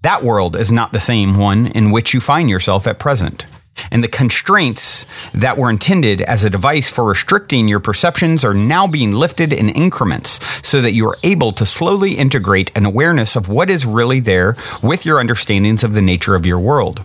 That 0.02 0.22
world 0.22 0.56
is 0.56 0.72
not 0.72 0.92
the 0.92 1.00
same 1.00 1.36
one 1.36 1.66
in 1.66 1.90
which 1.90 2.14
you 2.14 2.20
find 2.20 2.48
yourself 2.48 2.86
at 2.86 2.98
present 2.98 3.46
and 3.90 4.02
the 4.02 4.08
constraints 4.08 5.06
that 5.32 5.58
were 5.58 5.70
intended 5.70 6.20
as 6.22 6.44
a 6.44 6.50
device 6.50 6.90
for 6.90 7.04
restricting 7.04 7.68
your 7.68 7.80
perceptions 7.80 8.44
are 8.44 8.54
now 8.54 8.86
being 8.86 9.12
lifted 9.12 9.52
in 9.52 9.68
increments 9.68 10.40
so 10.66 10.80
that 10.80 10.92
you 10.92 11.06
are 11.08 11.16
able 11.22 11.52
to 11.52 11.66
slowly 11.66 12.14
integrate 12.14 12.76
an 12.76 12.86
awareness 12.86 13.36
of 13.36 13.48
what 13.48 13.70
is 13.70 13.86
really 13.86 14.20
there 14.20 14.56
with 14.82 15.04
your 15.04 15.20
understandings 15.20 15.84
of 15.84 15.94
the 15.94 16.02
nature 16.02 16.34
of 16.34 16.46
your 16.46 16.58
world. 16.58 17.02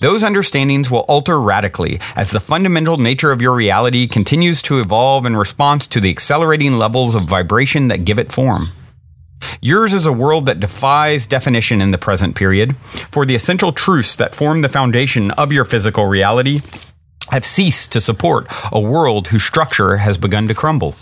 Those 0.00 0.22
understandings 0.22 0.90
will 0.90 1.06
alter 1.08 1.40
radically 1.40 2.00
as 2.16 2.30
the 2.30 2.40
fundamental 2.40 2.96
nature 2.96 3.32
of 3.32 3.42
your 3.42 3.54
reality 3.54 4.06
continues 4.06 4.62
to 4.62 4.78
evolve 4.78 5.26
in 5.26 5.36
response 5.36 5.86
to 5.88 6.00
the 6.00 6.10
accelerating 6.10 6.78
levels 6.78 7.14
of 7.14 7.24
vibration 7.24 7.88
that 7.88 8.04
give 8.04 8.18
it 8.18 8.32
form. 8.32 8.70
Yours 9.60 9.92
is 9.92 10.06
a 10.06 10.12
world 10.12 10.46
that 10.46 10.60
defies 10.60 11.26
definition 11.26 11.80
in 11.80 11.90
the 11.90 11.98
present 11.98 12.36
period, 12.36 12.76
for 12.76 13.24
the 13.24 13.34
essential 13.34 13.72
truths 13.72 14.16
that 14.16 14.34
form 14.34 14.62
the 14.62 14.68
foundation 14.68 15.30
of 15.32 15.52
your 15.52 15.64
physical 15.64 16.06
reality 16.06 16.60
have 17.30 17.44
ceased 17.44 17.92
to 17.92 18.00
support 18.00 18.46
a 18.72 18.80
world 18.80 19.28
whose 19.28 19.44
structure 19.44 19.98
has 19.98 20.18
begun 20.18 20.48
to 20.48 20.54
crumble. 20.54 20.94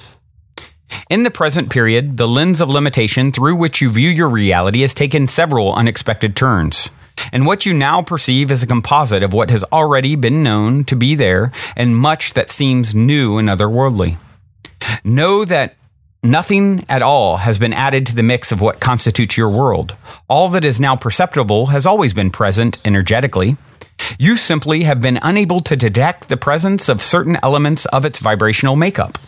In 1.10 1.22
the 1.22 1.30
present 1.30 1.70
period, 1.70 2.16
the 2.16 2.28
lens 2.28 2.60
of 2.60 2.68
limitation 2.68 3.32
through 3.32 3.56
which 3.56 3.80
you 3.80 3.90
view 3.90 4.10
your 4.10 4.28
reality 4.28 4.80
has 4.80 4.94
taken 4.94 5.26
several 5.26 5.72
unexpected 5.72 6.36
turns. 6.36 6.90
And 7.32 7.46
what 7.46 7.66
you 7.66 7.72
now 7.72 8.02
perceive 8.02 8.50
is 8.50 8.62
a 8.62 8.66
composite 8.66 9.22
of 9.22 9.32
what 9.32 9.50
has 9.50 9.64
already 9.72 10.16
been 10.16 10.42
known 10.42 10.84
to 10.84 10.96
be 10.96 11.14
there 11.14 11.52
and 11.76 11.96
much 11.96 12.34
that 12.34 12.50
seems 12.50 12.94
new 12.94 13.38
and 13.38 13.48
otherworldly. 13.48 14.16
Know 15.04 15.44
that 15.44 15.76
Nothing 16.22 16.84
at 16.88 17.02
all 17.02 17.36
has 17.36 17.56
been 17.56 17.72
added 17.72 18.04
to 18.06 18.14
the 18.16 18.22
mix 18.22 18.50
of 18.50 18.60
what 18.60 18.80
constitutes 18.80 19.36
your 19.36 19.48
world. 19.48 19.94
All 20.28 20.48
that 20.48 20.64
is 20.64 20.80
now 20.80 20.96
perceptible 20.96 21.66
has 21.66 21.86
always 21.86 22.14
been 22.14 22.30
present 22.30 22.84
energetically. 22.84 23.56
You 24.18 24.36
simply 24.36 24.82
have 24.82 25.00
been 25.00 25.20
unable 25.22 25.60
to 25.60 25.76
detect 25.76 26.28
the 26.28 26.36
presence 26.36 26.88
of 26.88 27.00
certain 27.00 27.38
elements 27.44 27.86
of 27.86 28.04
its 28.04 28.18
vibrational 28.18 28.74
makeup. 28.74 29.18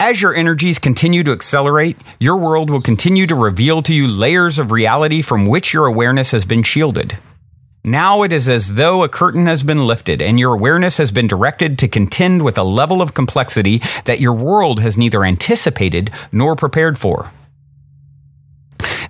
As 0.00 0.22
your 0.22 0.34
energies 0.34 0.78
continue 0.78 1.22
to 1.24 1.32
accelerate, 1.32 1.98
your 2.18 2.38
world 2.38 2.70
will 2.70 2.80
continue 2.80 3.26
to 3.26 3.34
reveal 3.34 3.82
to 3.82 3.92
you 3.92 4.08
layers 4.08 4.58
of 4.58 4.72
reality 4.72 5.20
from 5.20 5.44
which 5.44 5.74
your 5.74 5.84
awareness 5.84 6.30
has 6.30 6.46
been 6.46 6.62
shielded. 6.62 7.18
Now 7.84 8.22
it 8.22 8.32
is 8.32 8.48
as 8.48 8.76
though 8.76 9.02
a 9.02 9.10
curtain 9.10 9.44
has 9.44 9.62
been 9.62 9.86
lifted 9.86 10.22
and 10.22 10.40
your 10.40 10.54
awareness 10.54 10.96
has 10.96 11.10
been 11.10 11.26
directed 11.26 11.78
to 11.80 11.86
contend 11.86 12.46
with 12.46 12.56
a 12.56 12.62
level 12.62 13.02
of 13.02 13.12
complexity 13.12 13.82
that 14.06 14.20
your 14.20 14.32
world 14.32 14.80
has 14.80 14.96
neither 14.96 15.22
anticipated 15.22 16.10
nor 16.32 16.56
prepared 16.56 16.96
for. 16.96 17.30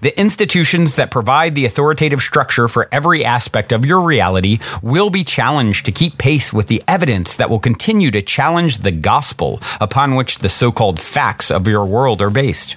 The 0.00 0.18
institutions 0.18 0.96
that 0.96 1.10
provide 1.10 1.54
the 1.54 1.66
authoritative 1.66 2.22
structure 2.22 2.68
for 2.68 2.88
every 2.90 3.22
aspect 3.22 3.70
of 3.70 3.84
your 3.84 4.00
reality 4.00 4.58
will 4.82 5.10
be 5.10 5.24
challenged 5.24 5.84
to 5.84 5.92
keep 5.92 6.16
pace 6.16 6.54
with 6.54 6.68
the 6.68 6.82
evidence 6.88 7.36
that 7.36 7.50
will 7.50 7.58
continue 7.58 8.10
to 8.12 8.22
challenge 8.22 8.78
the 8.78 8.92
gospel 8.92 9.60
upon 9.78 10.14
which 10.14 10.38
the 10.38 10.48
so 10.48 10.72
called 10.72 10.98
facts 10.98 11.50
of 11.50 11.68
your 11.68 11.84
world 11.84 12.22
are 12.22 12.30
based. 12.30 12.76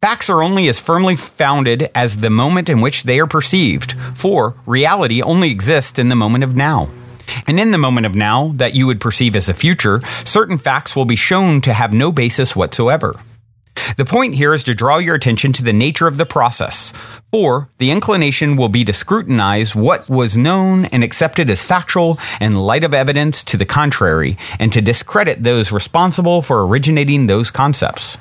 Facts 0.00 0.28
are 0.28 0.42
only 0.42 0.66
as 0.66 0.80
firmly 0.80 1.14
founded 1.14 1.88
as 1.94 2.16
the 2.16 2.30
moment 2.30 2.68
in 2.68 2.80
which 2.80 3.04
they 3.04 3.20
are 3.20 3.26
perceived, 3.28 3.92
for 3.92 4.54
reality 4.66 5.22
only 5.22 5.52
exists 5.52 5.96
in 5.96 6.08
the 6.08 6.16
moment 6.16 6.42
of 6.42 6.56
now. 6.56 6.90
And 7.46 7.60
in 7.60 7.70
the 7.70 7.78
moment 7.78 8.06
of 8.06 8.16
now 8.16 8.48
that 8.56 8.74
you 8.74 8.88
would 8.88 9.00
perceive 9.00 9.36
as 9.36 9.48
a 9.48 9.54
future, 9.54 10.00
certain 10.24 10.58
facts 10.58 10.96
will 10.96 11.04
be 11.04 11.14
shown 11.14 11.60
to 11.60 11.72
have 11.72 11.92
no 11.92 12.10
basis 12.10 12.56
whatsoever. 12.56 13.14
The 13.96 14.04
point 14.04 14.34
here 14.34 14.54
is 14.54 14.64
to 14.64 14.74
draw 14.74 14.98
your 14.98 15.14
attention 15.14 15.52
to 15.54 15.64
the 15.64 15.72
nature 15.72 16.06
of 16.06 16.16
the 16.16 16.26
process, 16.26 16.92
for 17.30 17.70
the 17.78 17.90
inclination 17.90 18.56
will 18.56 18.68
be 18.68 18.84
to 18.84 18.92
scrutinize 18.92 19.74
what 19.74 20.08
was 20.08 20.36
known 20.36 20.86
and 20.86 21.04
accepted 21.04 21.50
as 21.50 21.64
factual 21.64 22.18
in 22.40 22.56
light 22.56 22.84
of 22.84 22.94
evidence 22.94 23.44
to 23.44 23.56
the 23.56 23.66
contrary, 23.66 24.36
and 24.58 24.72
to 24.72 24.80
discredit 24.80 25.42
those 25.42 25.72
responsible 25.72 26.42
for 26.42 26.66
originating 26.66 27.26
those 27.26 27.50
concepts. 27.50 28.18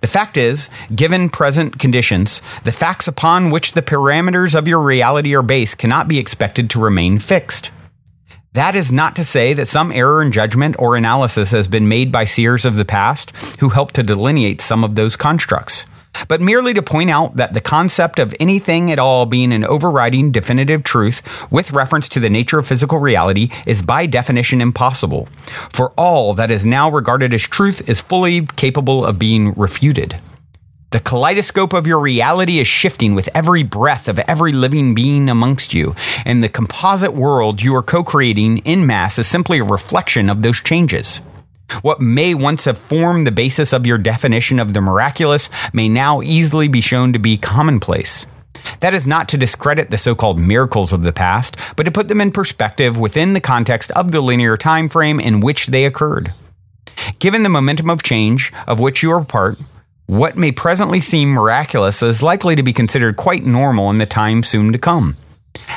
The 0.00 0.06
fact 0.06 0.36
is, 0.36 0.70
given 0.94 1.30
present 1.30 1.78
conditions, 1.78 2.40
the 2.64 2.72
facts 2.72 3.08
upon 3.08 3.50
which 3.50 3.72
the 3.72 3.82
parameters 3.82 4.54
of 4.54 4.68
your 4.68 4.80
reality 4.80 5.34
are 5.34 5.42
based 5.42 5.78
cannot 5.78 6.08
be 6.08 6.18
expected 6.18 6.70
to 6.70 6.80
remain 6.80 7.18
fixed. 7.18 7.70
That 8.54 8.74
is 8.74 8.90
not 8.90 9.14
to 9.16 9.24
say 9.24 9.54
that 9.54 9.68
some 9.68 9.92
error 9.92 10.20
in 10.20 10.32
judgment 10.32 10.74
or 10.78 10.96
analysis 10.96 11.52
has 11.52 11.68
been 11.68 11.88
made 11.88 12.10
by 12.10 12.24
seers 12.24 12.64
of 12.64 12.74
the 12.74 12.84
past 12.84 13.60
who 13.60 13.68
helped 13.68 13.94
to 13.94 14.02
delineate 14.02 14.60
some 14.60 14.82
of 14.82 14.96
those 14.96 15.16
constructs 15.16 15.86
but 16.28 16.40
merely 16.40 16.74
to 16.74 16.82
point 16.82 17.10
out 17.10 17.36
that 17.36 17.54
the 17.54 17.60
concept 17.60 18.18
of 18.18 18.34
anything 18.40 18.90
at 18.90 18.98
all 18.98 19.26
being 19.26 19.52
an 19.52 19.64
overriding 19.64 20.30
definitive 20.32 20.82
truth 20.82 21.50
with 21.50 21.72
reference 21.72 22.08
to 22.08 22.20
the 22.20 22.30
nature 22.30 22.58
of 22.58 22.66
physical 22.66 22.98
reality 22.98 23.48
is 23.66 23.82
by 23.82 24.06
definition 24.06 24.60
impossible, 24.60 25.26
for 25.72 25.90
all 25.96 26.34
that 26.34 26.50
is 26.50 26.66
now 26.66 26.90
regarded 26.90 27.32
as 27.32 27.42
truth 27.42 27.88
is 27.88 28.00
fully 28.00 28.46
capable 28.56 29.04
of 29.04 29.18
being 29.18 29.54
refuted. 29.54 30.16
The 30.90 30.98
kaleidoscope 30.98 31.72
of 31.72 31.86
your 31.86 32.00
reality 32.00 32.58
is 32.58 32.66
shifting 32.66 33.14
with 33.14 33.28
every 33.32 33.62
breath 33.62 34.08
of 34.08 34.18
every 34.20 34.50
living 34.50 34.92
being 34.92 35.28
amongst 35.28 35.72
you, 35.72 35.94
and 36.24 36.42
the 36.42 36.48
composite 36.48 37.14
world 37.14 37.62
you 37.62 37.76
are 37.76 37.82
co 37.82 38.02
creating 38.02 38.58
in 38.58 38.84
mass 38.86 39.16
is 39.16 39.28
simply 39.28 39.60
a 39.60 39.64
reflection 39.64 40.28
of 40.28 40.42
those 40.42 40.60
changes. 40.60 41.18
What 41.82 42.00
may 42.00 42.34
once 42.34 42.64
have 42.64 42.76
formed 42.76 43.24
the 43.24 43.30
basis 43.30 43.72
of 43.72 43.86
your 43.86 43.98
definition 43.98 44.58
of 44.58 44.74
the 44.74 44.80
miraculous 44.80 45.48
may 45.72 45.88
now 45.88 46.22
easily 46.22 46.66
be 46.66 46.80
shown 46.80 47.12
to 47.12 47.20
be 47.20 47.36
commonplace. 47.36 48.26
That 48.80 48.92
is 48.92 49.06
not 49.06 49.28
to 49.28 49.38
discredit 49.38 49.90
the 49.90 49.98
so 49.98 50.16
called 50.16 50.40
miracles 50.40 50.92
of 50.92 51.04
the 51.04 51.12
past, 51.12 51.56
but 51.76 51.84
to 51.84 51.92
put 51.92 52.08
them 52.08 52.20
in 52.20 52.32
perspective 52.32 52.98
within 52.98 53.32
the 53.32 53.40
context 53.40 53.92
of 53.92 54.10
the 54.10 54.20
linear 54.20 54.56
time 54.56 54.88
frame 54.88 55.20
in 55.20 55.38
which 55.38 55.68
they 55.68 55.84
occurred. 55.84 56.32
Given 57.20 57.44
the 57.44 57.48
momentum 57.48 57.88
of 57.90 58.02
change 58.02 58.52
of 58.66 58.80
which 58.80 59.04
you 59.04 59.12
are 59.12 59.24
part, 59.24 59.56
what 60.10 60.36
may 60.36 60.50
presently 60.50 61.00
seem 61.00 61.28
miraculous 61.28 62.02
is 62.02 62.20
likely 62.20 62.56
to 62.56 62.64
be 62.64 62.72
considered 62.72 63.14
quite 63.14 63.44
normal 63.44 63.90
in 63.90 63.98
the 63.98 64.06
time 64.06 64.42
soon 64.42 64.72
to 64.72 64.78
come. 64.78 65.16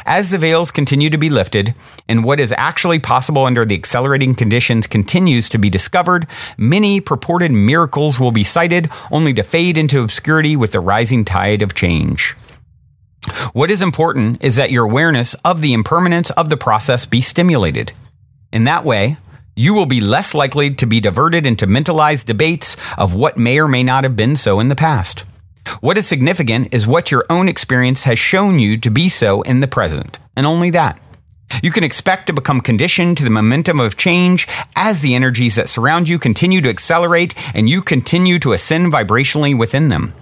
As 0.07 0.31
the 0.31 0.39
veils 0.39 0.71
continue 0.71 1.11
to 1.11 1.19
be 1.19 1.29
lifted 1.29 1.75
and 2.09 2.23
what 2.23 2.39
is 2.39 2.51
actually 2.57 2.97
possible 2.97 3.45
under 3.45 3.63
the 3.63 3.75
accelerating 3.75 4.33
conditions 4.33 4.87
continues 4.87 5.49
to 5.49 5.59
be 5.59 5.69
discovered, 5.69 6.25
many 6.57 6.99
purported 6.99 7.51
miracles 7.51 8.19
will 8.19 8.31
be 8.31 8.43
cited 8.43 8.89
only 9.11 9.35
to 9.35 9.43
fade 9.43 9.77
into 9.77 10.01
obscurity 10.01 10.55
with 10.55 10.71
the 10.71 10.79
rising 10.79 11.23
tide 11.23 11.61
of 11.61 11.75
change. 11.75 12.31
What 13.53 13.69
is 13.69 13.83
important 13.83 14.43
is 14.43 14.55
that 14.55 14.71
your 14.71 14.85
awareness 14.85 15.35
of 15.45 15.61
the 15.61 15.73
impermanence 15.73 16.31
of 16.31 16.49
the 16.49 16.57
process 16.57 17.05
be 17.05 17.21
stimulated. 17.21 17.91
In 18.51 18.63
that 18.63 18.83
way, 18.83 19.17
you 19.55 19.73
will 19.73 19.85
be 19.85 20.01
less 20.01 20.33
likely 20.33 20.73
to 20.73 20.85
be 20.85 20.99
diverted 20.99 21.45
into 21.45 21.67
mentalized 21.67 22.27
debates 22.27 22.75
of 22.97 23.13
what 23.13 23.37
may 23.37 23.59
or 23.59 23.67
may 23.67 23.83
not 23.83 24.03
have 24.03 24.15
been 24.15 24.35
so 24.35 24.59
in 24.59 24.69
the 24.69 24.75
past. 24.75 25.25
What 25.79 25.97
is 25.97 26.07
significant 26.07 26.73
is 26.73 26.87
what 26.87 27.11
your 27.11 27.25
own 27.29 27.47
experience 27.47 28.03
has 28.03 28.19
shown 28.19 28.59
you 28.59 28.77
to 28.77 28.89
be 28.89 29.09
so 29.09 29.41
in 29.43 29.59
the 29.59 29.67
present, 29.67 30.19
and 30.35 30.45
only 30.45 30.69
that. 30.71 30.99
You 31.61 31.71
can 31.71 31.83
expect 31.83 32.27
to 32.27 32.33
become 32.33 32.61
conditioned 32.61 33.17
to 33.17 33.23
the 33.23 33.29
momentum 33.29 33.79
of 33.79 33.95
change 33.95 34.47
as 34.75 35.01
the 35.01 35.13
energies 35.13 35.55
that 35.55 35.69
surround 35.69 36.09
you 36.09 36.17
continue 36.17 36.61
to 36.61 36.69
accelerate 36.69 37.35
and 37.55 37.69
you 37.69 37.81
continue 37.81 38.39
to 38.39 38.53
ascend 38.53 38.91
vibrationally 38.91 39.57
within 39.57 39.89
them. 39.89 40.13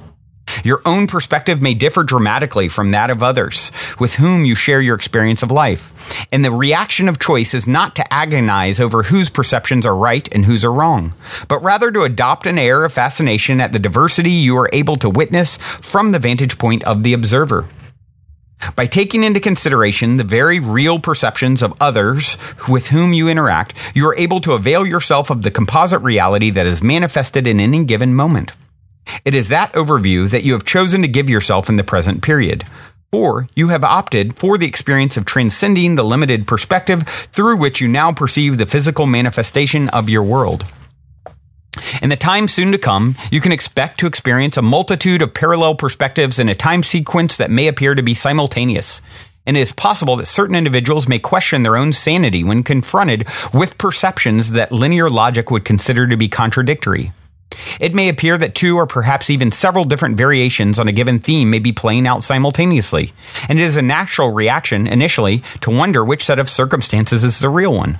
Your 0.63 0.81
own 0.85 1.07
perspective 1.07 1.61
may 1.61 1.73
differ 1.73 2.03
dramatically 2.03 2.67
from 2.67 2.91
that 2.91 3.09
of 3.09 3.23
others 3.23 3.71
with 3.99 4.15
whom 4.15 4.45
you 4.45 4.55
share 4.55 4.81
your 4.81 4.95
experience 4.95 5.43
of 5.43 5.51
life. 5.51 6.25
And 6.31 6.43
the 6.43 6.51
reaction 6.51 7.09
of 7.09 7.19
choice 7.19 7.53
is 7.53 7.67
not 7.67 7.95
to 7.95 8.13
agonize 8.13 8.79
over 8.79 9.03
whose 9.03 9.29
perceptions 9.29 9.85
are 9.85 9.95
right 9.95 10.27
and 10.33 10.45
whose 10.45 10.65
are 10.65 10.73
wrong, 10.73 11.13
but 11.47 11.61
rather 11.61 11.91
to 11.91 12.03
adopt 12.03 12.45
an 12.45 12.57
air 12.57 12.83
of 12.85 12.93
fascination 12.93 13.59
at 13.61 13.73
the 13.73 13.79
diversity 13.79 14.31
you 14.31 14.57
are 14.57 14.69
able 14.73 14.95
to 14.97 15.09
witness 15.09 15.57
from 15.57 16.11
the 16.11 16.19
vantage 16.19 16.57
point 16.57 16.83
of 16.83 17.03
the 17.03 17.13
observer. 17.13 17.67
By 18.75 18.85
taking 18.85 19.23
into 19.23 19.39
consideration 19.39 20.17
the 20.17 20.23
very 20.23 20.59
real 20.59 20.99
perceptions 20.99 21.61
of 21.61 21.73
others 21.81 22.37
with 22.69 22.89
whom 22.89 23.11
you 23.11 23.27
interact, 23.27 23.91
you 23.95 24.07
are 24.07 24.15
able 24.15 24.39
to 24.41 24.53
avail 24.53 24.85
yourself 24.85 25.29
of 25.29 25.41
the 25.41 25.51
composite 25.51 26.01
reality 26.01 26.51
that 26.51 26.67
is 26.67 26.83
manifested 26.83 27.47
in 27.47 27.59
any 27.59 27.83
given 27.83 28.13
moment. 28.13 28.53
It 29.25 29.33
is 29.33 29.49
that 29.49 29.73
overview 29.73 30.29
that 30.29 30.43
you 30.43 30.53
have 30.53 30.63
chosen 30.63 31.01
to 31.01 31.07
give 31.07 31.29
yourself 31.29 31.69
in 31.69 31.75
the 31.75 31.83
present 31.83 32.21
period. 32.21 32.63
Or 33.11 33.49
you 33.55 33.67
have 33.67 33.83
opted 33.83 34.37
for 34.37 34.57
the 34.57 34.67
experience 34.67 35.17
of 35.17 35.25
transcending 35.25 35.95
the 35.95 36.03
limited 36.03 36.47
perspective 36.47 37.03
through 37.03 37.57
which 37.57 37.81
you 37.81 37.87
now 37.87 38.13
perceive 38.13 38.57
the 38.57 38.65
physical 38.65 39.05
manifestation 39.05 39.89
of 39.89 40.09
your 40.09 40.23
world. 40.23 40.65
In 42.01 42.09
the 42.09 42.15
time 42.15 42.47
soon 42.47 42.71
to 42.71 42.77
come, 42.77 43.15
you 43.29 43.41
can 43.41 43.51
expect 43.51 43.99
to 43.99 44.07
experience 44.07 44.55
a 44.55 44.61
multitude 44.61 45.21
of 45.21 45.33
parallel 45.33 45.75
perspectives 45.75 46.39
in 46.39 46.47
a 46.47 46.55
time 46.55 46.83
sequence 46.83 47.37
that 47.37 47.51
may 47.51 47.67
appear 47.67 47.95
to 47.95 48.03
be 48.03 48.13
simultaneous. 48.13 49.01
And 49.45 49.57
it 49.57 49.61
is 49.61 49.71
possible 49.71 50.15
that 50.17 50.27
certain 50.27 50.55
individuals 50.55 51.07
may 51.07 51.19
question 51.19 51.63
their 51.63 51.77
own 51.77 51.93
sanity 51.93 52.43
when 52.43 52.63
confronted 52.63 53.25
with 53.53 53.77
perceptions 53.77 54.51
that 54.51 54.71
linear 54.71 55.09
logic 55.09 55.51
would 55.51 55.65
consider 55.65 56.07
to 56.07 56.15
be 56.15 56.29
contradictory. 56.29 57.11
It 57.81 57.95
may 57.95 58.09
appear 58.09 58.37
that 58.37 58.53
two 58.53 58.77
or 58.77 58.85
perhaps 58.85 59.31
even 59.31 59.51
several 59.51 59.85
different 59.85 60.15
variations 60.15 60.77
on 60.77 60.87
a 60.87 60.91
given 60.91 61.17
theme 61.17 61.49
may 61.49 61.57
be 61.57 61.71
playing 61.71 62.05
out 62.05 62.23
simultaneously, 62.23 63.11
and 63.49 63.59
it 63.59 63.63
is 63.63 63.75
a 63.75 63.81
natural 63.81 64.31
reaction 64.31 64.85
initially 64.85 65.39
to 65.61 65.71
wonder 65.71 66.05
which 66.05 66.23
set 66.23 66.37
of 66.37 66.47
circumstances 66.47 67.23
is 67.23 67.39
the 67.39 67.49
real 67.49 67.73
one. 67.73 67.97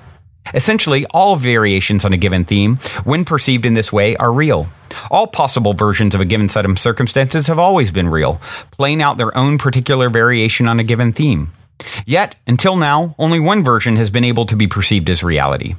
Essentially, 0.54 1.08
all 1.08 1.36
variations 1.36 2.06
on 2.06 2.14
a 2.14 2.18
given 2.18 2.46
theme, 2.46 2.76
when 3.06 3.26
perceived 3.26 3.66
in 3.66 3.74
this 3.74 3.92
way, 3.92 4.16
are 4.18 4.32
real. 4.32 4.70
All 5.10 5.26
possible 5.26 5.74
versions 5.74 6.14
of 6.14 6.22
a 6.22 6.26
given 6.26 6.48
set 6.48 6.66
of 6.66 6.78
circumstances 6.78 7.48
have 7.48 7.58
always 7.58 7.92
been 7.92 8.08
real, 8.08 8.36
playing 8.70 9.02
out 9.02 9.18
their 9.18 9.36
own 9.36 9.58
particular 9.58 10.12
variation 10.12 10.68
on 10.68 10.80
a 10.80 10.84
given 10.84 11.12
theme. 11.12 11.54
Yet, 12.06 12.36
until 12.46 12.76
now, 12.76 13.16
only 13.18 13.40
one 13.40 13.64
version 13.64 13.96
has 13.96 14.12
been 14.12 14.26
able 14.26 14.46
to 14.46 14.56
be 14.56 14.68
perceived 14.68 15.10
as 15.10 15.24
reality. 15.24 15.74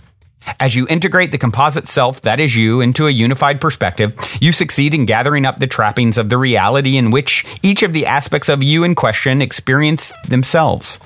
As 0.61 0.77
you 0.77 0.87
integrate 0.89 1.33
the 1.33 1.39
composite 1.39 1.87
self 1.87 2.23
that 2.23 2.41
is 2.41 2.57
you 2.57 2.81
into 2.81 3.07
a 3.07 3.11
unified 3.11 3.61
perspective, 3.61 4.15
you 4.41 4.53
succeed 4.53 4.95
in 4.95 5.07
gathering 5.07 5.45
up 5.45 5.59
the 5.59 5.67
trappings 5.67 6.19
of 6.19 6.29
the 6.29 6.39
reality 6.39 6.97
in 6.97 7.11
which 7.11 7.45
each 7.63 7.83
of 7.83 7.93
the 7.93 8.07
aspects 8.07 8.49
of 8.49 8.63
you 8.63 8.85
in 8.85 8.95
question 8.95 9.43
experience 9.43 10.13
themselves. 10.29 11.01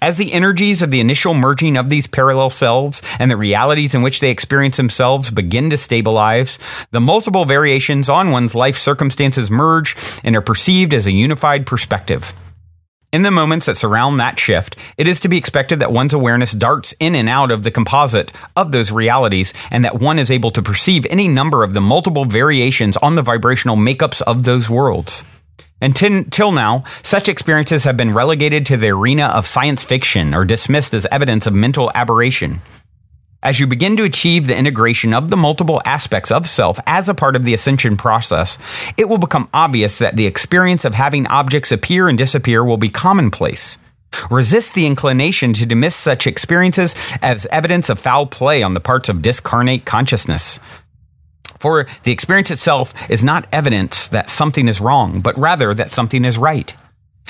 As 0.00 0.18
the 0.18 0.32
energies 0.32 0.82
of 0.82 0.90
the 0.90 1.00
initial 1.00 1.34
merging 1.34 1.76
of 1.76 1.88
these 1.88 2.06
parallel 2.06 2.50
selves 2.50 3.02
and 3.18 3.30
the 3.30 3.36
realities 3.36 3.94
in 3.94 4.02
which 4.02 4.20
they 4.20 4.30
experience 4.30 4.76
themselves 4.76 5.30
begin 5.30 5.70
to 5.70 5.76
stabilize, 5.76 6.58
the 6.90 7.00
multiple 7.00 7.44
variations 7.44 8.08
on 8.08 8.30
one's 8.30 8.54
life 8.54 8.76
circumstances 8.76 9.50
merge 9.50 9.96
and 10.24 10.36
are 10.36 10.42
perceived 10.42 10.94
as 10.94 11.06
a 11.06 11.12
unified 11.12 11.66
perspective. 11.66 12.32
In 13.10 13.22
the 13.22 13.30
moments 13.30 13.64
that 13.64 13.78
surround 13.78 14.20
that 14.20 14.38
shift, 14.38 14.76
it 14.98 15.08
is 15.08 15.18
to 15.20 15.30
be 15.30 15.38
expected 15.38 15.80
that 15.80 15.90
one's 15.90 16.12
awareness 16.12 16.52
darts 16.52 16.94
in 17.00 17.14
and 17.14 17.26
out 17.26 17.50
of 17.50 17.62
the 17.62 17.70
composite 17.70 18.30
of 18.54 18.70
those 18.70 18.92
realities 18.92 19.54
and 19.70 19.82
that 19.82 19.98
one 19.98 20.18
is 20.18 20.30
able 20.30 20.50
to 20.50 20.60
perceive 20.60 21.06
any 21.06 21.26
number 21.26 21.64
of 21.64 21.72
the 21.72 21.80
multiple 21.80 22.26
variations 22.26 22.98
on 22.98 23.14
the 23.14 23.22
vibrational 23.22 23.76
makeups 23.76 24.20
of 24.20 24.42
those 24.42 24.68
worlds. 24.68 25.24
Until 25.80 26.52
now, 26.52 26.84
such 27.02 27.30
experiences 27.30 27.84
have 27.84 27.96
been 27.96 28.12
relegated 28.12 28.66
to 28.66 28.76
the 28.76 28.88
arena 28.88 29.24
of 29.28 29.46
science 29.46 29.84
fiction 29.84 30.34
or 30.34 30.44
dismissed 30.44 30.92
as 30.92 31.06
evidence 31.10 31.46
of 31.46 31.54
mental 31.54 31.90
aberration. 31.94 32.60
As 33.40 33.60
you 33.60 33.68
begin 33.68 33.96
to 33.96 34.02
achieve 34.02 34.48
the 34.48 34.58
integration 34.58 35.14
of 35.14 35.30
the 35.30 35.36
multiple 35.36 35.80
aspects 35.84 36.32
of 36.32 36.44
self 36.44 36.80
as 36.88 37.08
a 37.08 37.14
part 37.14 37.36
of 37.36 37.44
the 37.44 37.54
ascension 37.54 37.96
process, 37.96 38.58
it 38.98 39.08
will 39.08 39.18
become 39.18 39.48
obvious 39.54 39.98
that 39.98 40.16
the 40.16 40.26
experience 40.26 40.84
of 40.84 40.94
having 40.94 41.24
objects 41.28 41.70
appear 41.70 42.08
and 42.08 42.18
disappear 42.18 42.64
will 42.64 42.78
be 42.78 42.88
commonplace. 42.88 43.78
Resist 44.28 44.74
the 44.74 44.88
inclination 44.88 45.52
to 45.52 45.66
dismiss 45.66 45.94
such 45.94 46.26
experiences 46.26 46.96
as 47.22 47.46
evidence 47.46 47.88
of 47.88 48.00
foul 48.00 48.26
play 48.26 48.60
on 48.60 48.74
the 48.74 48.80
parts 48.80 49.08
of 49.08 49.22
discarnate 49.22 49.84
consciousness. 49.84 50.58
For 51.60 51.86
the 52.02 52.12
experience 52.12 52.50
itself 52.50 53.08
is 53.08 53.22
not 53.22 53.46
evidence 53.52 54.08
that 54.08 54.28
something 54.28 54.66
is 54.66 54.80
wrong, 54.80 55.20
but 55.20 55.38
rather 55.38 55.74
that 55.74 55.92
something 55.92 56.24
is 56.24 56.38
right. 56.38 56.74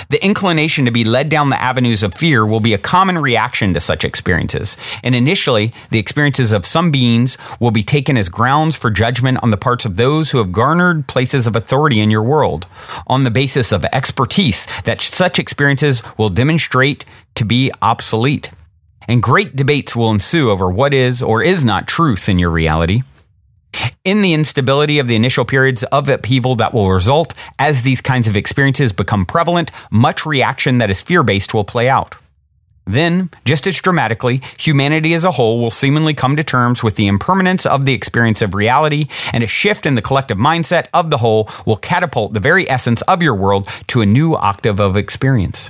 The 0.07 0.23
inclination 0.23 0.85
to 0.85 0.91
be 0.91 1.03
led 1.03 1.29
down 1.29 1.49
the 1.49 1.61
avenues 1.61 2.03
of 2.03 2.13
fear 2.13 2.45
will 2.45 2.61
be 2.61 2.73
a 2.73 2.77
common 2.77 3.17
reaction 3.17 3.73
to 3.73 3.79
such 3.79 4.05
experiences. 4.05 4.77
And 5.03 5.13
initially, 5.13 5.73
the 5.89 5.99
experiences 5.99 6.53
of 6.53 6.65
some 6.65 6.91
beings 6.91 7.37
will 7.59 7.71
be 7.71 7.83
taken 7.83 8.17
as 8.17 8.29
grounds 8.29 8.77
for 8.77 8.89
judgment 8.89 9.39
on 9.43 9.51
the 9.51 9.57
parts 9.57 9.85
of 9.85 9.97
those 9.97 10.31
who 10.31 10.37
have 10.37 10.51
garnered 10.51 11.07
places 11.07 11.45
of 11.45 11.55
authority 11.55 11.99
in 11.99 12.09
your 12.09 12.23
world, 12.23 12.67
on 13.07 13.23
the 13.23 13.31
basis 13.31 13.71
of 13.71 13.85
expertise 13.85 14.65
that 14.81 15.01
such 15.01 15.37
experiences 15.37 16.01
will 16.17 16.29
demonstrate 16.29 17.03
to 17.35 17.43
be 17.43 17.71
obsolete. 17.81 18.51
And 19.07 19.23
great 19.23 19.55
debates 19.55 19.95
will 19.95 20.11
ensue 20.11 20.51
over 20.51 20.69
what 20.69 20.93
is 20.93 21.21
or 21.21 21.41
is 21.41 21.65
not 21.65 21.87
truth 21.87 22.29
in 22.29 22.39
your 22.39 22.51
reality 22.51 23.03
in 24.03 24.21
the 24.21 24.33
instability 24.33 24.99
of 24.99 25.07
the 25.07 25.15
initial 25.15 25.45
periods 25.45 25.83
of 25.85 26.09
upheaval 26.09 26.55
that 26.55 26.73
will 26.73 26.89
result 26.89 27.33
as 27.57 27.83
these 27.83 28.01
kinds 28.01 28.27
of 28.27 28.35
experiences 28.35 28.91
become 28.91 29.25
prevalent, 29.25 29.71
much 29.91 30.25
reaction 30.25 30.77
that 30.79 30.89
is 30.89 31.01
fear 31.01 31.23
based 31.23 31.53
will 31.53 31.63
play 31.63 31.87
out. 31.89 32.15
Then, 32.89 33.29
just 33.45 33.67
as 33.67 33.79
dramatically, 33.79 34.41
humanity 34.57 35.13
as 35.13 35.23
a 35.23 35.31
whole 35.31 35.59
will 35.59 35.69
seemingly 35.69 36.15
come 36.15 36.35
to 36.35 36.43
terms 36.43 36.81
with 36.81 36.95
the 36.95 37.05
impermanence 37.05 37.67
of 37.67 37.85
the 37.85 37.93
experience 37.93 38.41
of 38.41 38.55
reality, 38.55 39.05
and 39.31 39.43
a 39.43 39.47
shift 39.47 39.85
in 39.85 39.93
the 39.93 40.01
collective 40.01 40.39
mindset 40.39 40.87
of 40.91 41.11
the 41.11 41.17
whole 41.17 41.47
will 41.67 41.75
catapult 41.75 42.33
the 42.33 42.39
very 42.39 42.67
essence 42.67 43.03
of 43.03 43.21
your 43.21 43.35
world 43.35 43.67
to 43.87 44.01
a 44.01 44.07
new 44.07 44.35
octave 44.35 44.79
of 44.79 44.97
experience. 44.97 45.69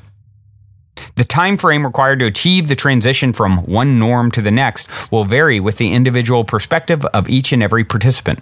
The 1.20 1.26
time 1.26 1.58
frame 1.58 1.86
required 1.86 2.20
to 2.20 2.28
achieve 2.28 2.70
the 2.70 2.78
transition 2.78 3.34
from 3.34 3.58
one 3.66 4.00
norm 4.00 4.32
to 4.32 4.42
the 4.42 4.52
next 4.52 5.12
will 5.12 5.26
vary 5.26 5.60
with 5.60 5.76
the 5.76 5.92
individual 5.92 6.46
perspective 6.46 7.04
of 7.08 7.28
each 7.28 7.52
and 7.52 7.62
every 7.62 7.84
participant. 7.84 8.40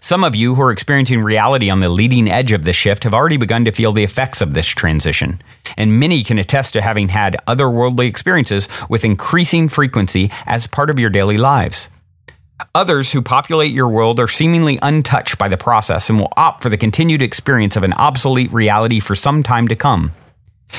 Some 0.00 0.22
of 0.22 0.36
you 0.36 0.54
who 0.54 0.62
are 0.62 0.70
experiencing 0.70 1.20
reality 1.20 1.68
on 1.68 1.80
the 1.80 1.88
leading 1.88 2.30
edge 2.30 2.52
of 2.52 2.62
this 2.62 2.76
shift 2.76 3.02
have 3.02 3.12
already 3.12 3.38
begun 3.38 3.64
to 3.64 3.72
feel 3.72 3.90
the 3.90 4.04
effects 4.04 4.40
of 4.40 4.54
this 4.54 4.68
transition, 4.68 5.42
and 5.76 5.98
many 5.98 6.22
can 6.22 6.38
attest 6.38 6.74
to 6.74 6.80
having 6.80 7.08
had 7.08 7.38
otherworldly 7.48 8.06
experiences 8.06 8.68
with 8.88 9.04
increasing 9.04 9.68
frequency 9.68 10.30
as 10.46 10.68
part 10.68 10.90
of 10.90 11.00
your 11.00 11.10
daily 11.10 11.36
lives. 11.36 11.90
Others 12.72 13.10
who 13.10 13.20
populate 13.20 13.72
your 13.72 13.88
world 13.88 14.20
are 14.20 14.28
seemingly 14.28 14.78
untouched 14.80 15.38
by 15.38 15.48
the 15.48 15.56
process 15.56 16.08
and 16.08 16.20
will 16.20 16.32
opt 16.36 16.62
for 16.62 16.68
the 16.68 16.76
continued 16.76 17.20
experience 17.20 17.74
of 17.74 17.82
an 17.82 17.94
obsolete 17.94 18.52
reality 18.52 19.00
for 19.00 19.16
some 19.16 19.42
time 19.42 19.66
to 19.66 19.74
come. 19.74 20.12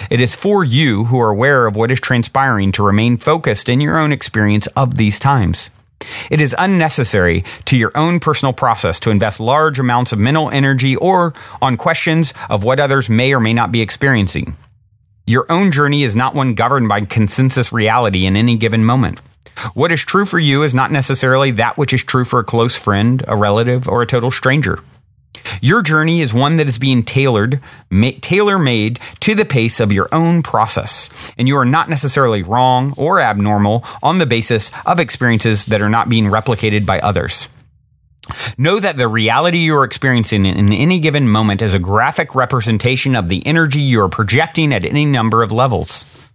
It 0.09 0.21
is 0.21 0.35
for 0.35 0.63
you 0.63 1.05
who 1.05 1.19
are 1.19 1.29
aware 1.29 1.67
of 1.67 1.75
what 1.75 1.91
is 1.91 1.99
transpiring 1.99 2.71
to 2.73 2.83
remain 2.83 3.17
focused 3.17 3.69
in 3.69 3.81
your 3.81 3.97
own 3.97 4.11
experience 4.11 4.67
of 4.67 4.95
these 4.95 5.19
times. 5.19 5.69
It 6.29 6.39
is 6.39 6.55
unnecessary 6.57 7.43
to 7.65 7.77
your 7.77 7.91
own 7.95 8.19
personal 8.19 8.53
process 8.53 8.99
to 9.01 9.09
invest 9.09 9.39
large 9.39 9.79
amounts 9.79 10.11
of 10.11 10.19
mental 10.19 10.49
energy 10.49 10.95
or 10.95 11.33
on 11.61 11.77
questions 11.77 12.33
of 12.49 12.63
what 12.63 12.79
others 12.79 13.09
may 13.09 13.33
or 13.33 13.39
may 13.39 13.53
not 13.53 13.71
be 13.71 13.81
experiencing. 13.81 14.55
Your 15.25 15.45
own 15.49 15.71
journey 15.71 16.03
is 16.03 16.15
not 16.15 16.35
one 16.35 16.53
governed 16.53 16.87
by 16.87 17.01
consensus 17.01 17.73
reality 17.73 18.25
in 18.25 18.37
any 18.37 18.55
given 18.55 18.85
moment. 18.85 19.19
What 19.73 19.91
is 19.91 20.05
true 20.05 20.25
for 20.25 20.39
you 20.39 20.63
is 20.63 20.73
not 20.73 20.91
necessarily 20.91 21.51
that 21.51 21.77
which 21.77 21.91
is 21.91 22.03
true 22.03 22.25
for 22.25 22.39
a 22.39 22.45
close 22.45 22.77
friend, 22.77 23.23
a 23.27 23.35
relative, 23.35 23.87
or 23.89 24.01
a 24.01 24.07
total 24.07 24.31
stranger. 24.31 24.79
Your 25.61 25.81
journey 25.81 26.21
is 26.21 26.33
one 26.33 26.57
that 26.57 26.67
is 26.67 26.77
being 26.77 27.03
tailored, 27.03 27.61
ma- 27.89 28.11
tailor 28.21 28.59
made 28.59 28.99
to 29.21 29.35
the 29.35 29.45
pace 29.45 29.79
of 29.79 29.91
your 29.91 30.09
own 30.11 30.43
process. 30.43 31.33
And 31.37 31.47
you 31.47 31.57
are 31.57 31.65
not 31.65 31.89
necessarily 31.89 32.43
wrong 32.43 32.93
or 32.97 33.19
abnormal 33.19 33.83
on 34.01 34.17
the 34.17 34.25
basis 34.25 34.71
of 34.85 34.99
experiences 34.99 35.65
that 35.67 35.81
are 35.81 35.89
not 35.89 36.09
being 36.09 36.25
replicated 36.25 36.85
by 36.85 36.99
others. 36.99 37.49
Know 38.57 38.79
that 38.79 38.97
the 38.97 39.07
reality 39.07 39.59
you 39.59 39.75
are 39.77 39.83
experiencing 39.83 40.45
in 40.45 40.73
any 40.73 40.99
given 40.99 41.27
moment 41.27 41.61
is 41.61 41.73
a 41.73 41.79
graphic 41.79 42.35
representation 42.35 43.15
of 43.15 43.29
the 43.29 43.45
energy 43.45 43.79
you 43.79 44.01
are 44.01 44.09
projecting 44.09 44.73
at 44.73 44.83
any 44.83 45.05
number 45.05 45.43
of 45.43 45.51
levels. 45.51 46.31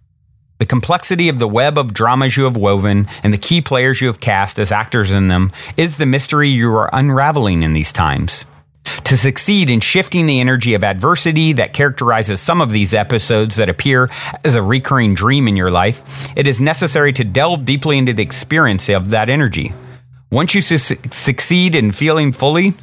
The 0.59 0.65
complexity 0.65 1.29
of 1.29 1.39
the 1.39 1.47
web 1.47 1.77
of 1.77 1.93
dramas 1.93 2.37
you 2.37 2.45
have 2.45 2.55
woven 2.55 3.07
and 3.21 3.33
the 3.33 3.37
key 3.37 3.61
players 3.61 4.01
you 4.01 4.07
have 4.07 4.19
cast 4.19 4.59
as 4.59 4.71
actors 4.71 5.11
in 5.11 5.27
them 5.27 5.51
is 5.77 5.97
the 5.97 6.05
mystery 6.05 6.49
you 6.49 6.73
are 6.75 6.89
unraveling 6.93 7.63
in 7.63 7.73
these 7.73 7.91
times. 7.91 8.45
To 9.05 9.17
succeed 9.17 9.69
in 9.69 9.79
shifting 9.79 10.25
the 10.25 10.39
energy 10.39 10.73
of 10.73 10.83
adversity 10.83 11.53
that 11.53 11.73
characterizes 11.73 12.41
some 12.41 12.61
of 12.61 12.71
these 12.71 12.93
episodes 12.93 13.55
that 13.57 13.69
appear 13.69 14.09
as 14.43 14.55
a 14.55 14.61
recurring 14.61 15.15
dream 15.15 15.47
in 15.47 15.55
your 15.55 15.71
life, 15.71 16.35
it 16.37 16.47
is 16.47 16.59
necessary 16.59 17.13
to 17.13 17.23
delve 17.23 17.65
deeply 17.65 17.97
into 17.97 18.13
the 18.13 18.23
experience 18.23 18.89
of 18.89 19.09
that 19.09 19.29
energy. 19.29 19.73
Once 20.31 20.55
you 20.55 20.61
su- 20.61 20.95
succeed 21.11 21.75
in 21.75 21.91
feeling 21.91 22.31
fully, 22.31 22.73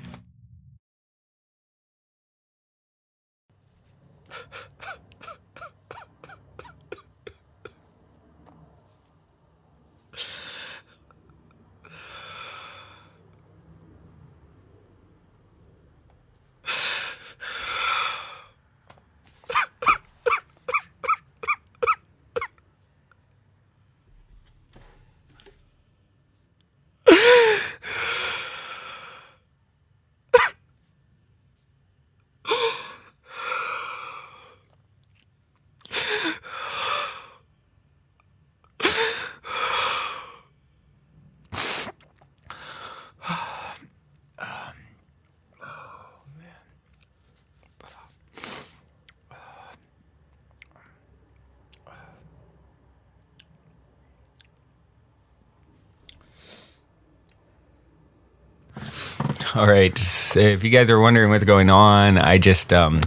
All 59.55 59.67
right. 59.67 59.97
So 59.99 60.39
if 60.39 60.63
you 60.63 60.71
guys 60.71 60.91
are 60.91 61.01
wondering 61.01 61.31
what's 61.31 61.45
going 61.45 61.71
on, 61.71 62.19
I 62.19 62.39
just, 62.39 62.73
um, 62.73 63.01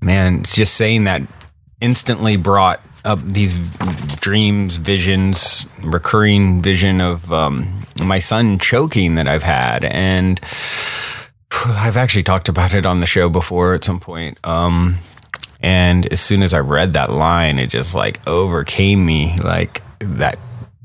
man, 0.00 0.40
it's 0.40 0.54
just 0.54 0.74
saying 0.74 1.04
that 1.04 1.22
instantly 1.80 2.36
brought 2.36 2.80
up 3.04 3.18
these 3.20 3.58
dreams, 4.20 4.76
visions, 4.76 5.66
recurring 5.82 6.62
vision 6.62 7.00
of 7.00 7.32
um, 7.32 7.66
my 8.04 8.20
son 8.20 8.60
choking 8.60 9.16
that 9.16 9.26
I've 9.26 9.42
had. 9.42 9.84
And 9.84 10.40
I've 11.66 11.96
actually 11.96 12.22
talked 12.22 12.48
about 12.48 12.72
it 12.72 12.86
on 12.86 13.00
the 13.00 13.06
show 13.06 13.28
before 13.28 13.74
at 13.74 13.82
some 13.82 13.98
point. 13.98 14.38
Um, 14.46 14.98
and 15.60 16.06
as 16.12 16.20
soon 16.20 16.44
as 16.44 16.54
I 16.54 16.60
read 16.60 16.92
that 16.92 17.10
line, 17.10 17.58
it 17.58 17.68
just 17.68 17.94
like 17.94 18.24
overcame 18.28 19.04
me, 19.04 19.36
like 19.42 19.82
that, 19.98 20.38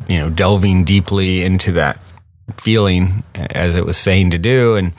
you 0.08 0.18
know, 0.18 0.30
delving 0.32 0.86
deeply 0.86 1.44
into 1.44 1.74
that 1.74 2.00
feeling 2.56 3.24
as 3.36 3.76
it 3.76 3.86
was 3.86 3.98
saying 3.98 4.32
to 4.32 4.38
do. 4.38 4.76
And 4.76 4.94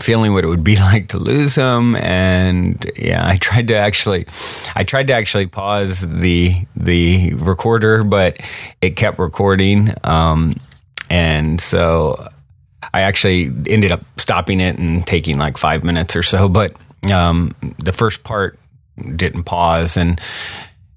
feeling 0.00 0.32
what 0.32 0.44
it 0.44 0.48
would 0.48 0.64
be 0.64 0.76
like 0.92 1.08
to 1.08 1.18
lose 1.18 1.54
him. 1.54 1.96
And 1.96 2.84
yeah 2.96 3.26
i 3.26 3.36
tried 3.36 3.68
to 3.68 3.74
actually 3.74 4.26
i 4.74 4.84
tried 4.84 5.06
to 5.08 5.12
actually 5.12 5.46
pause 5.46 6.00
the 6.00 6.54
the 6.76 7.34
recorder 7.34 8.04
but 8.04 8.38
it 8.80 8.96
kept 8.96 9.18
recording. 9.18 9.92
Um 10.02 10.54
and 11.10 11.60
so 11.60 12.28
i 12.92 13.02
actually 13.02 13.52
ended 13.66 13.92
up 13.92 14.02
stopping 14.18 14.60
it 14.60 14.78
and 14.78 15.06
taking 15.06 15.38
like 15.38 15.58
five 15.58 15.84
minutes 15.84 16.16
or 16.16 16.22
so. 16.22 16.48
But 16.48 16.74
um 17.12 17.54
the 17.78 17.92
first 17.92 18.24
part 18.24 18.58
didn't 19.16 19.44
pause. 19.44 19.96
And 19.96 20.20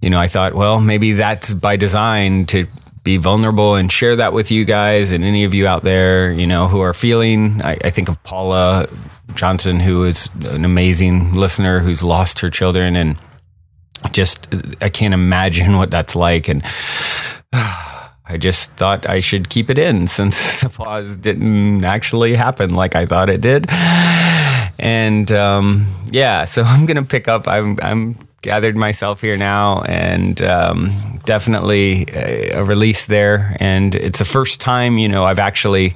you 0.02 0.12
know 0.12 0.20
i 0.20 0.28
thought 0.28 0.54
well 0.54 0.80
maybe 0.80 1.14
that's 1.14 1.54
by 1.54 1.76
design 1.76 2.46
to 2.46 2.68
be 3.08 3.16
vulnerable 3.16 3.76
and 3.76 3.90
share 3.90 4.18
that 4.18 4.34
with 4.34 4.52
you 4.52 4.66
guys 4.66 5.14
and 5.14 5.24
any 5.24 5.46
of 5.46 5.54
you 5.54 5.66
out 5.66 5.82
there, 5.82 6.30
you 6.30 6.46
know, 6.46 6.68
who 6.68 6.82
are 6.82 6.94
feeling. 6.94 7.62
I, 7.62 7.78
I 7.82 7.90
think 7.90 8.10
of 8.10 8.22
Paula 8.24 8.90
Johnson, 9.34 9.80
who 9.80 10.04
is 10.04 10.30
an 10.44 10.66
amazing 10.66 11.34
listener 11.34 11.80
who's 11.80 12.04
lost 12.04 12.42
her 12.42 12.50
children, 12.50 12.98
and 12.98 13.18
just 14.12 14.54
I 14.82 14.90
can't 14.90 15.14
imagine 15.14 15.78
what 15.78 15.90
that's 15.90 16.18
like. 16.18 16.50
And 16.50 16.62
I 17.54 18.36
just 18.38 18.72
thought 18.72 19.08
I 19.10 19.22
should 19.22 19.48
keep 19.48 19.70
it 19.70 19.78
in 19.78 20.08
since 20.08 20.60
the 20.60 20.68
pause 20.68 21.16
didn't 21.16 21.86
actually 21.86 22.34
happen 22.34 22.76
like 22.76 22.94
I 22.94 23.06
thought 23.06 23.30
it 23.30 23.40
did. 23.40 23.68
And 24.80 25.32
um, 25.32 25.88
yeah, 26.12 26.44
so 26.44 26.62
I'm 26.66 26.86
gonna 26.86 27.04
pick 27.06 27.30
up. 27.30 27.48
I'm 27.48 27.80
I'm 27.82 28.16
gathered 28.42 28.78
myself 28.78 29.22
here 29.22 29.38
now 29.38 29.82
and 29.84 30.42
um, 30.42 30.90
definitely 31.26 32.06
a, 32.14 32.52
a, 32.52 32.64
release 32.64 33.06
there. 33.06 33.56
And 33.60 33.96
it's 33.96 34.20
the 34.20 34.26
first 34.26 34.62
time, 34.62 34.98
you 34.98 35.10
know, 35.10 35.26
I've 35.26 35.40
actually, 35.40 35.96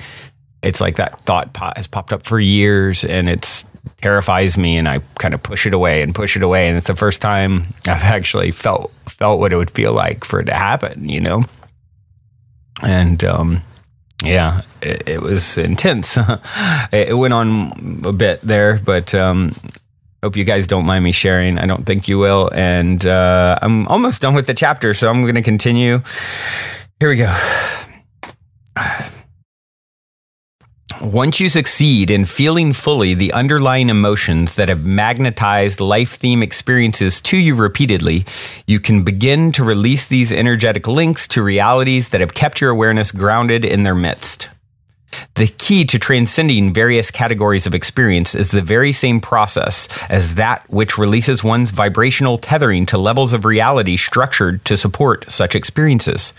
it's 0.62 0.82
like 0.82 0.96
that 0.96 1.22
thought 1.22 1.56
has 1.78 1.88
popped 1.88 2.14
up 2.14 2.24
for 2.24 2.40
years 2.40 3.04
and 3.04 3.30
it's 3.30 3.66
terrifies 3.98 4.58
me 4.58 4.78
and 4.78 4.88
I 4.88 5.00
kind 5.20 5.34
of 5.34 5.44
push 5.44 5.66
it 5.66 5.74
away 5.74 6.02
and 6.02 6.14
push 6.14 6.36
it 6.36 6.44
away. 6.44 6.68
And 6.68 6.78
it's 6.78 6.88
the 6.88 6.96
first 6.96 7.22
time 7.22 7.66
I've 7.88 8.04
actually 8.04 8.52
felt, 8.52 8.92
felt 9.06 9.40
what 9.40 9.54
it 9.54 9.58
would 9.58 9.72
feel 9.72 9.94
like 9.94 10.24
for 10.24 10.40
it 10.40 10.46
to 10.46 10.54
happen, 10.54 11.08
you 11.08 11.22
know? 11.22 11.44
And, 12.84 13.24
um, 13.24 13.62
yeah, 14.24 14.62
it, 14.82 15.08
it, 15.08 15.22
was 15.22 15.58
intense. 15.58 16.18
it 16.92 17.18
went 17.18 17.34
on 17.34 18.02
a 18.06 18.14
bit 18.14 18.42
there, 18.42 18.80
but 18.84 19.16
um, 19.16 19.52
Hope 20.24 20.36
you 20.36 20.44
guys 20.44 20.68
don't 20.68 20.86
mind 20.86 21.04
me 21.04 21.12
sharing. 21.12 21.58
I 21.58 21.66
don't 21.66 21.86
think 21.86 22.08
you 22.08 22.20
will. 22.20 22.50
And 22.54 23.04
uh, 23.06 23.58
I'm 23.62 23.88
almost 23.88 24.22
done 24.22 24.36
with 24.36 24.46
the 24.46 24.54
chapter, 24.54 24.94
so 24.94 25.10
I'm 25.10 25.24
going 25.24 25.36
to 25.36 25.42
continue. 25.42 26.02
Here 27.00 27.10
we 27.10 27.16
go. 27.16 27.36
Once 31.02 31.40
you 31.40 31.50
succeed 31.50 32.12
in 32.12 32.26
feeling 32.26 32.74
fully 32.74 33.16
the 33.16 33.34
underlying 33.34 33.90
emotions 33.90 34.54
that 34.54 34.70
have 34.70 34.86
magnetized 34.86 35.82
life 35.82 36.12
theme 36.12 36.44
experiences 36.44 37.20
to 37.20 37.38
you 37.38 37.56
repeatedly, 37.56 38.24
you 38.68 38.80
can 38.80 39.04
begin 39.04 39.52
to 39.52 39.64
release 39.64 40.08
these 40.08 40.32
energetic 40.32 40.88
links 40.88 41.28
to 41.28 41.42
realities 41.42 42.10
that 42.10 42.22
have 42.22 42.36
kept 42.36 42.62
your 42.62 42.70
awareness 42.70 43.12
grounded 43.12 43.66
in 43.66 43.82
their 43.82 43.96
midst. 43.96 44.50
The 45.36 45.48
key 45.48 45.86
to 45.86 46.00
transcending 46.00 46.74
various 46.74 47.12
categories 47.12 47.66
of 47.66 47.74
experience 47.74 48.36
is 48.36 48.52
the 48.52 48.62
very 48.62 48.92
same 48.92 49.20
process 49.20 49.88
as 50.10 50.36
that 50.36 50.66
which 50.70 50.98
releases 50.98 51.44
one's 51.44 51.72
vibrational 51.72 52.38
tethering 52.38 52.86
to 52.88 52.98
levels 52.98 53.34
of 53.34 53.46
reality 53.46 53.98
structured 53.98 54.64
to 54.66 54.78
support 54.78 55.30
such 55.32 55.56
experiences. 55.56 56.34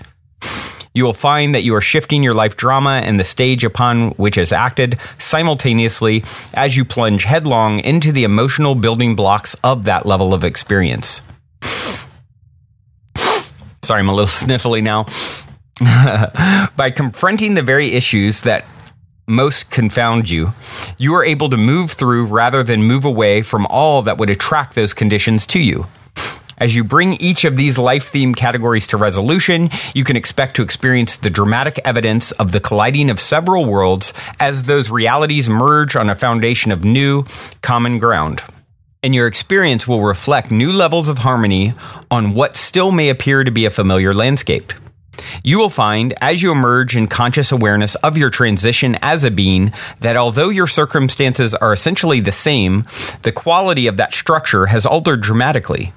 You 0.95 1.05
will 1.05 1.15
find 1.15 1.55
that 1.55 1.63
you 1.63 1.75
are 1.75 1.81
shifting 1.81 2.23
your 2.23 2.35
life 2.35 2.57
drama 2.57 3.01
and 3.03 3.19
the 3.19 3.25
stage 3.25 3.65
upon 3.65 4.11
which 4.13 4.37
is 4.37 4.53
acted 4.53 4.99
simultaneously 5.19 6.23
as 6.53 6.77
you 6.77 6.85
plunge 6.85 7.25
headlong 7.25 7.79
into 7.79 8.13
the 8.13 8.25
emotional 8.25 8.75
building 8.75 9.17
blocks 9.17 9.57
of 9.65 9.85
that 9.85 10.05
level 10.05 10.35
of 10.35 10.45
experience. 10.45 11.23
Sorry, 13.83 14.01
I'm 14.01 14.09
a 14.09 14.15
little 14.15 14.27
sniffly 14.27 14.83
now. 14.83 15.07
By 16.77 16.93
confronting 16.95 17.55
the 17.55 17.63
very 17.63 17.93
issues 17.93 18.43
that 18.43 18.65
most 19.27 19.71
confound 19.71 20.31
you, 20.31 20.53
you 20.97 21.15
are 21.15 21.25
able 21.25 21.49
to 21.51 21.57
move 21.57 21.93
through 21.93 22.27
rather 22.27 22.63
than 22.63 22.85
move 22.85 23.05
away 23.05 23.43
from 23.43 23.67
all 23.67 24.03
that 24.03 24.19
would 24.19 24.31
attract 24.31 24.75
those 24.75 24.95
conditions 24.95 25.47
to 25.49 25.61
you. 25.61 25.87
As 26.59 26.77
you 26.77 26.85
bring 26.85 27.15
each 27.15 27.45
of 27.45 27.57
these 27.57 27.79
life 27.79 28.05
theme 28.05 28.33
categories 28.35 28.87
to 28.89 28.97
resolution, 28.97 29.71
you 29.95 30.05
can 30.05 30.15
expect 30.15 30.55
to 30.57 30.63
experience 30.63 31.17
the 31.17 31.31
dramatic 31.31 31.81
evidence 31.85 32.31
of 32.33 32.53
the 32.53 32.61
colliding 32.61 33.11
of 33.11 33.19
several 33.19 33.65
worlds 33.65 34.13
as 34.39 34.65
those 34.65 34.89
realities 34.89 35.49
merge 35.49 35.97
on 35.97 36.09
a 36.09 36.15
foundation 36.15 36.71
of 36.71 36.85
new, 36.85 37.25
common 37.63 37.99
ground. 37.99 38.43
And 39.03 39.17
your 39.17 39.27
experience 39.27 39.89
will 39.89 40.03
reflect 40.03 40.53
new 40.53 40.73
levels 40.73 41.09
of 41.09 41.19
harmony 41.19 41.75
on 42.09 42.35
what 42.35 42.55
still 42.55 42.93
may 42.93 43.09
appear 43.09 43.43
to 43.43 43.51
be 43.51 43.67
a 43.67 43.71
familiar 43.71 44.15
landscape. 44.15 44.73
You 45.45 45.59
will 45.59 45.71
find, 45.71 46.15
as 46.21 46.43
you 46.43 46.53
emerge 46.53 46.97
in 46.97 47.07
conscious 47.07 47.53
awareness 47.53 47.95
of 47.97 48.17
your 48.17 48.31
transition 48.31 48.97
as 49.03 49.25
a 49.25 49.31
being, 49.31 49.73
that 50.01 50.17
although 50.17 50.49
your 50.49 50.67
circumstances 50.67 51.55
are 51.55 51.73
essentially 51.73 52.21
the 52.21 52.33
same, 52.33 52.87
the 53.23 53.33
quality 53.33 53.87
of 53.87 53.97
that 53.97 54.15
structure 54.15 54.67
has 54.67 54.87
altered 54.87 55.21
dramatically. 55.21 55.93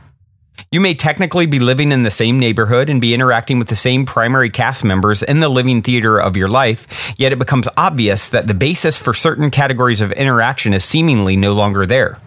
You 0.71 0.81
may 0.81 0.93
technically 0.93 1.45
be 1.45 1.59
living 1.59 1.91
in 1.91 2.03
the 2.03 2.11
same 2.11 2.39
neighborhood 2.39 2.89
and 2.89 2.99
be 2.99 3.13
interacting 3.13 3.59
with 3.59 3.67
the 3.67 3.75
same 3.75 4.05
primary 4.05 4.49
cast 4.49 4.83
members 4.83 5.21
in 5.21 5.39
the 5.39 5.49
living 5.49 5.81
theater 5.81 6.19
of 6.19 6.35
your 6.35 6.49
life, 6.49 7.13
yet 7.17 7.31
it 7.31 7.39
becomes 7.39 7.67
obvious 7.77 8.27
that 8.29 8.47
the 8.47 8.53
basis 8.53 8.99
for 8.99 9.13
certain 9.13 9.51
categories 9.51 10.01
of 10.01 10.11
interaction 10.13 10.73
is 10.73 10.83
seemingly 10.83 11.35
no 11.35 11.53
longer 11.53 11.85
there. 11.85 12.19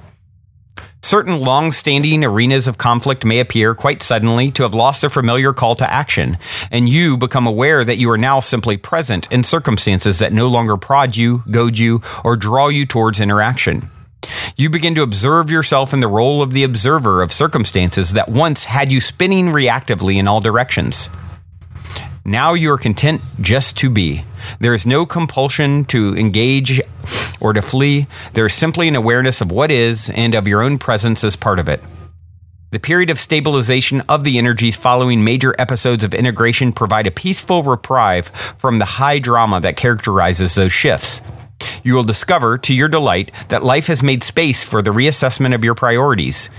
Certain 1.02 1.38
long 1.40 1.70
standing 1.70 2.24
arenas 2.24 2.66
of 2.66 2.76
conflict 2.76 3.24
may 3.24 3.40
appear 3.40 3.74
quite 3.74 4.02
suddenly 4.02 4.50
to 4.50 4.62
have 4.64 4.74
lost 4.74 5.00
their 5.00 5.08
familiar 5.08 5.52
call 5.52 5.74
to 5.76 5.90
action, 5.90 6.36
and 6.70 6.88
you 6.88 7.16
become 7.16 7.46
aware 7.46 7.84
that 7.84 7.98
you 7.98 8.10
are 8.10 8.18
now 8.18 8.40
simply 8.40 8.76
present 8.76 9.30
in 9.32 9.42
circumstances 9.44 10.18
that 10.18 10.32
no 10.32 10.48
longer 10.48 10.76
prod 10.76 11.16
you, 11.16 11.42
goad 11.50 11.78
you, 11.78 12.00
or 12.24 12.36
draw 12.36 12.68
you 12.68 12.84
towards 12.84 13.20
interaction. 13.20 13.90
You 14.56 14.68
begin 14.68 14.94
to 14.96 15.02
observe 15.02 15.50
yourself 15.50 15.94
in 15.94 16.00
the 16.00 16.08
role 16.08 16.42
of 16.42 16.52
the 16.52 16.64
observer 16.64 17.22
of 17.22 17.32
circumstances 17.32 18.12
that 18.12 18.28
once 18.28 18.64
had 18.64 18.92
you 18.92 19.00
spinning 19.00 19.46
reactively 19.46 20.16
in 20.16 20.26
all 20.26 20.40
directions. 20.40 21.08
Now 22.24 22.52
you 22.52 22.70
are 22.72 22.78
content 22.78 23.22
just 23.40 23.78
to 23.78 23.88
be. 23.88 24.24
There 24.60 24.74
is 24.74 24.84
no 24.84 25.06
compulsion 25.06 25.84
to 25.86 26.14
engage 26.16 26.82
or 27.40 27.52
to 27.52 27.62
flee. 27.62 28.06
There 28.32 28.46
is 28.46 28.54
simply 28.54 28.88
an 28.88 28.96
awareness 28.96 29.40
of 29.40 29.52
what 29.52 29.70
is 29.70 30.10
and 30.10 30.34
of 30.34 30.48
your 30.48 30.62
own 30.62 30.78
presence 30.78 31.24
as 31.24 31.36
part 31.36 31.58
of 31.58 31.68
it. 31.68 31.82
The 32.70 32.78
period 32.78 33.08
of 33.08 33.18
stabilization 33.18 34.02
of 34.10 34.24
the 34.24 34.36
energies 34.36 34.76
following 34.76 35.24
major 35.24 35.54
episodes 35.58 36.04
of 36.04 36.12
integration 36.12 36.72
provide 36.72 37.06
a 37.06 37.10
peaceful 37.10 37.62
reprieve 37.62 38.28
from 38.28 38.78
the 38.78 38.84
high 38.84 39.18
drama 39.20 39.58
that 39.62 39.76
characterizes 39.76 40.54
those 40.54 40.72
shifts. 40.72 41.22
You 41.82 41.94
will 41.94 42.04
discover, 42.04 42.58
to 42.58 42.74
your 42.74 42.88
delight, 42.88 43.32
that 43.48 43.64
life 43.64 43.86
has 43.86 44.02
made 44.02 44.22
space 44.22 44.62
for 44.62 44.82
the 44.82 44.90
reassessment 44.90 45.54
of 45.54 45.64
your 45.64 45.74
priorities. 45.74 46.50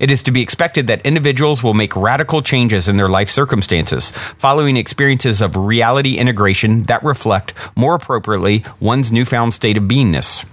It 0.00 0.10
is 0.10 0.22
to 0.24 0.30
be 0.30 0.42
expected 0.42 0.86
that 0.86 1.04
individuals 1.04 1.62
will 1.62 1.74
make 1.74 1.96
radical 1.96 2.42
changes 2.42 2.88
in 2.88 2.96
their 2.96 3.08
life 3.08 3.28
circumstances 3.28 4.10
following 4.10 4.76
experiences 4.76 5.40
of 5.40 5.56
reality 5.56 6.18
integration 6.18 6.84
that 6.84 7.02
reflect, 7.02 7.54
more 7.76 7.94
appropriately, 7.94 8.64
one's 8.80 9.12
newfound 9.12 9.54
state 9.54 9.76
of 9.76 9.84
beingness. 9.84 10.44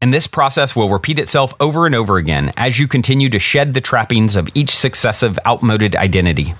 And 0.00 0.12
this 0.12 0.26
process 0.26 0.74
will 0.74 0.88
repeat 0.88 1.20
itself 1.20 1.54
over 1.60 1.86
and 1.86 1.94
over 1.94 2.16
again 2.16 2.52
as 2.56 2.80
you 2.80 2.88
continue 2.88 3.28
to 3.30 3.38
shed 3.38 3.72
the 3.72 3.80
trappings 3.80 4.34
of 4.34 4.48
each 4.54 4.70
successive 4.70 5.38
outmoded 5.46 5.94
identity. 5.94 6.54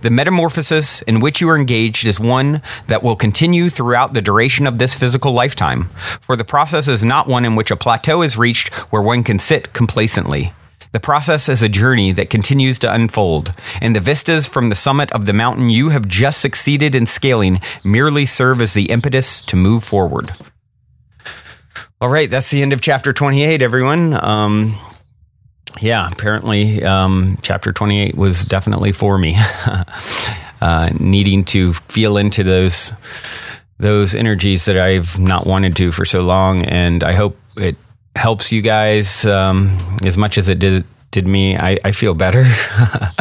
The 0.00 0.10
metamorphosis 0.10 1.02
in 1.02 1.20
which 1.20 1.40
you 1.40 1.48
are 1.50 1.58
engaged 1.58 2.06
is 2.06 2.20
one 2.20 2.62
that 2.86 3.02
will 3.02 3.16
continue 3.16 3.68
throughout 3.68 4.14
the 4.14 4.22
duration 4.22 4.66
of 4.66 4.78
this 4.78 4.94
physical 4.94 5.32
lifetime, 5.32 5.84
for 6.20 6.36
the 6.36 6.44
process 6.44 6.88
is 6.88 7.04
not 7.04 7.26
one 7.26 7.44
in 7.44 7.54
which 7.54 7.70
a 7.70 7.76
plateau 7.76 8.22
is 8.22 8.36
reached 8.36 8.72
where 8.90 9.02
one 9.02 9.24
can 9.24 9.38
sit 9.38 9.72
complacently. 9.72 10.52
The 10.92 11.00
process 11.00 11.48
is 11.48 11.62
a 11.62 11.68
journey 11.68 12.10
that 12.12 12.30
continues 12.30 12.78
to 12.80 12.92
unfold, 12.92 13.54
and 13.80 13.94
the 13.94 14.00
vistas 14.00 14.46
from 14.46 14.68
the 14.68 14.74
summit 14.74 15.12
of 15.12 15.26
the 15.26 15.32
mountain 15.32 15.70
you 15.70 15.90
have 15.90 16.08
just 16.08 16.40
succeeded 16.40 16.94
in 16.94 17.06
scaling 17.06 17.60
merely 17.84 18.26
serve 18.26 18.60
as 18.60 18.74
the 18.74 18.90
impetus 18.90 19.40
to 19.42 19.56
move 19.56 19.84
forward. 19.84 20.34
All 22.00 22.08
right, 22.08 22.28
that's 22.28 22.50
the 22.50 22.62
end 22.62 22.72
of 22.72 22.80
chapter 22.80 23.12
28, 23.12 23.62
everyone. 23.62 24.14
Um, 24.24 24.74
yeah, 25.80 26.08
apparently, 26.10 26.82
um, 26.82 27.36
chapter 27.40 27.72
28 27.72 28.16
was 28.16 28.44
definitely 28.44 28.92
for 28.92 29.16
me. 29.16 29.36
uh, 30.60 30.90
needing 30.98 31.44
to 31.44 31.72
feel 31.72 32.16
into 32.16 32.42
those 32.42 32.92
those 33.78 34.14
energies 34.14 34.66
that 34.66 34.76
I've 34.76 35.18
not 35.18 35.46
wanted 35.46 35.76
to 35.76 35.90
for 35.92 36.04
so 36.04 36.22
long, 36.22 36.64
and 36.64 37.02
I 37.02 37.14
hope 37.14 37.38
it 37.56 37.76
helps 38.16 38.52
you 38.52 38.62
guys 38.62 39.24
um, 39.24 39.76
as 40.04 40.16
much 40.16 40.38
as 40.38 40.48
it 40.48 40.58
did 40.58 40.84
did 41.10 41.26
me. 41.26 41.56
I, 41.56 41.78
I 41.84 41.92
feel 41.92 42.14
better, 42.14 42.44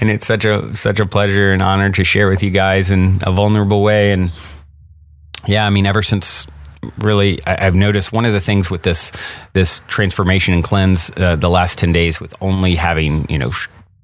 and 0.00 0.10
it's 0.10 0.26
such 0.26 0.44
a 0.44 0.74
such 0.74 1.00
a 1.00 1.06
pleasure 1.06 1.52
and 1.52 1.62
honor 1.62 1.90
to 1.90 2.04
share 2.04 2.28
with 2.28 2.42
you 2.42 2.50
guys 2.50 2.90
in 2.90 3.18
a 3.22 3.32
vulnerable 3.32 3.82
way. 3.82 4.12
And 4.12 4.32
yeah, 5.46 5.66
I 5.66 5.70
mean, 5.70 5.86
ever 5.86 6.02
since 6.02 6.46
really 6.98 7.40
I, 7.46 7.64
have 7.64 7.74
noticed 7.74 8.12
one 8.12 8.24
of 8.24 8.32
the 8.32 8.40
things 8.40 8.70
with 8.70 8.82
this 8.82 9.12
this 9.52 9.80
transformation 9.86 10.54
and 10.54 10.64
cleanse 10.64 11.10
uh, 11.16 11.36
the 11.36 11.50
last 11.50 11.78
10 11.78 11.92
days 11.92 12.20
with 12.20 12.34
only 12.40 12.74
having 12.76 13.28
you 13.28 13.38
know 13.38 13.50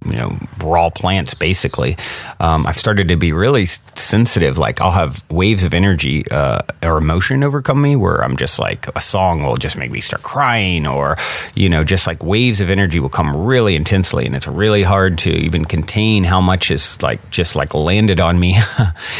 you 0.04 0.16
know 0.16 0.32
raw 0.64 0.90
plants 0.90 1.34
basically. 1.34 1.96
Um, 2.38 2.66
i've 2.66 2.76
started 2.76 3.08
to 3.08 3.16
be 3.16 3.32
really 3.32 3.66
sensitive 3.66 4.58
like 4.58 4.80
i'll 4.80 4.90
have 4.90 5.24
waves 5.30 5.64
of 5.64 5.72
energy 5.72 6.24
uh, 6.30 6.60
or 6.82 6.98
emotion 6.98 7.42
overcome 7.42 7.80
me 7.80 7.96
where 7.96 8.22
i'm 8.22 8.36
just 8.36 8.58
like 8.58 8.86
a 8.94 9.00
song 9.00 9.42
will 9.42 9.56
just 9.56 9.76
make 9.76 9.90
me 9.90 10.00
start 10.00 10.22
crying 10.22 10.86
or 10.86 11.16
you 11.54 11.68
know 11.68 11.82
just 11.82 12.06
like 12.06 12.22
waves 12.22 12.60
of 12.60 12.68
energy 12.70 13.00
will 13.00 13.08
come 13.08 13.34
really 13.34 13.74
intensely 13.74 14.26
and 14.26 14.36
it's 14.36 14.46
really 14.46 14.82
hard 14.82 15.18
to 15.18 15.30
even 15.30 15.64
contain 15.64 16.24
how 16.24 16.40
much 16.40 16.70
is 16.70 17.00
like 17.02 17.30
just 17.30 17.56
like 17.56 17.74
landed 17.74 18.20
on 18.20 18.38
me. 18.38 18.56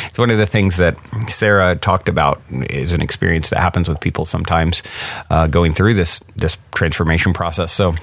It's 0.06 0.18
one 0.18 0.30
of 0.30 0.38
the 0.38 0.46
things 0.46 0.76
that 0.76 0.96
sarah 1.28 1.76
talked 1.76 2.08
about 2.08 2.40
is 2.50 2.92
an 2.92 3.00
experience 3.02 3.50
that 3.50 3.58
happens 3.58 3.88
with 3.88 4.00
people 4.00 4.24
sometimes 4.24 4.82
uh, 5.30 5.46
going 5.46 5.72
through 5.72 5.94
this 5.94 6.20
this 6.36 6.58
transformation 6.74 7.32
process. 7.32 7.72
So 7.72 7.94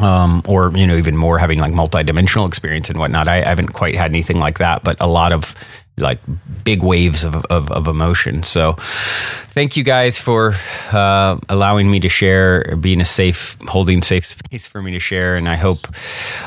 um, 0.00 0.42
or 0.46 0.72
you 0.74 0.86
know 0.86 0.96
even 0.96 1.16
more 1.16 1.38
having 1.38 1.58
like 1.58 1.72
multi-dimensional 1.72 2.46
experience 2.46 2.90
and 2.90 2.98
whatnot. 2.98 3.28
I, 3.28 3.36
I, 3.36 3.48
haven't 3.48 3.72
quite 3.72 3.96
had 3.96 4.10
anything 4.10 4.38
like 4.38 4.58
that 4.58 4.82
but 4.82 4.96
a 5.00 5.06
lot 5.06 5.32
of 5.32 5.54
like 6.00 6.20
big 6.64 6.82
waves 6.82 7.24
of, 7.24 7.44
of, 7.46 7.70
of 7.70 7.86
emotion. 7.86 8.42
So 8.42 8.74
thank 8.78 9.76
you 9.76 9.84
guys 9.84 10.18
for 10.18 10.54
uh, 10.92 11.38
allowing 11.48 11.90
me 11.90 12.00
to 12.00 12.08
share 12.08 12.76
being 12.76 13.00
a 13.00 13.04
safe 13.04 13.56
holding 13.68 14.02
safe 14.02 14.24
space 14.24 14.66
for 14.66 14.82
me 14.82 14.92
to 14.92 15.00
share. 15.00 15.36
And 15.36 15.48
i 15.48 15.56
hope 15.56 15.86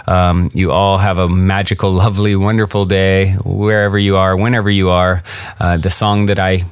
um, 0.08 0.50
you 0.54 0.72
all 0.72 0.98
have 0.98 1.18
a 1.18 1.30
magical 1.30 1.92
lovely 1.92 2.36
wonderful 2.36 2.86
day 2.86 3.34
wherever 3.44 3.98
you 3.98 4.18
are 4.18 4.36
whenever 4.36 4.70
you 4.70 4.90
are. 4.90 5.24
Uh, 5.60 5.78
the 5.78 5.92
song 5.92 6.28
that 6.28 6.40
i 6.40 6.64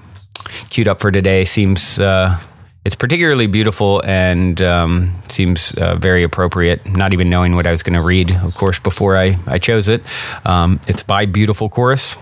queued 0.69 0.87
up 0.87 0.99
for 0.99 1.11
today 1.11 1.45
seems 1.45 1.99
uh, 1.99 2.35
it's 2.83 2.95
particularly 2.95 3.47
beautiful 3.47 4.01
and 4.05 4.61
um, 4.61 5.11
seems 5.29 5.73
uh, 5.77 5.95
very 5.95 6.23
appropriate. 6.23 6.85
Not 6.85 7.13
even 7.13 7.29
knowing 7.29 7.55
what 7.55 7.67
I 7.67 7.71
was 7.71 7.83
going 7.83 7.93
to 7.93 8.01
read, 8.01 8.31
of 8.31 8.55
course, 8.55 8.79
before 8.79 9.17
I, 9.17 9.37
I 9.47 9.59
chose 9.59 9.87
it. 9.87 10.01
Um, 10.45 10.79
it's 10.87 11.03
by 11.03 11.25
Beautiful 11.25 11.69
Chorus, 11.69 12.15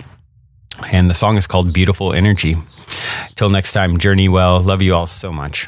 and 0.92 1.10
the 1.10 1.14
song 1.14 1.38
is 1.38 1.48
called 1.48 1.74
Beautiful 1.74 2.14
Energy. 2.14 2.56
Till 3.36 3.50
next 3.50 3.72
time, 3.72 4.00
journey 4.00 4.28
well. 4.28 4.60
Love 4.60 4.82
you 4.82 4.96
all 4.96 5.08
so 5.08 5.32
much. 5.32 5.68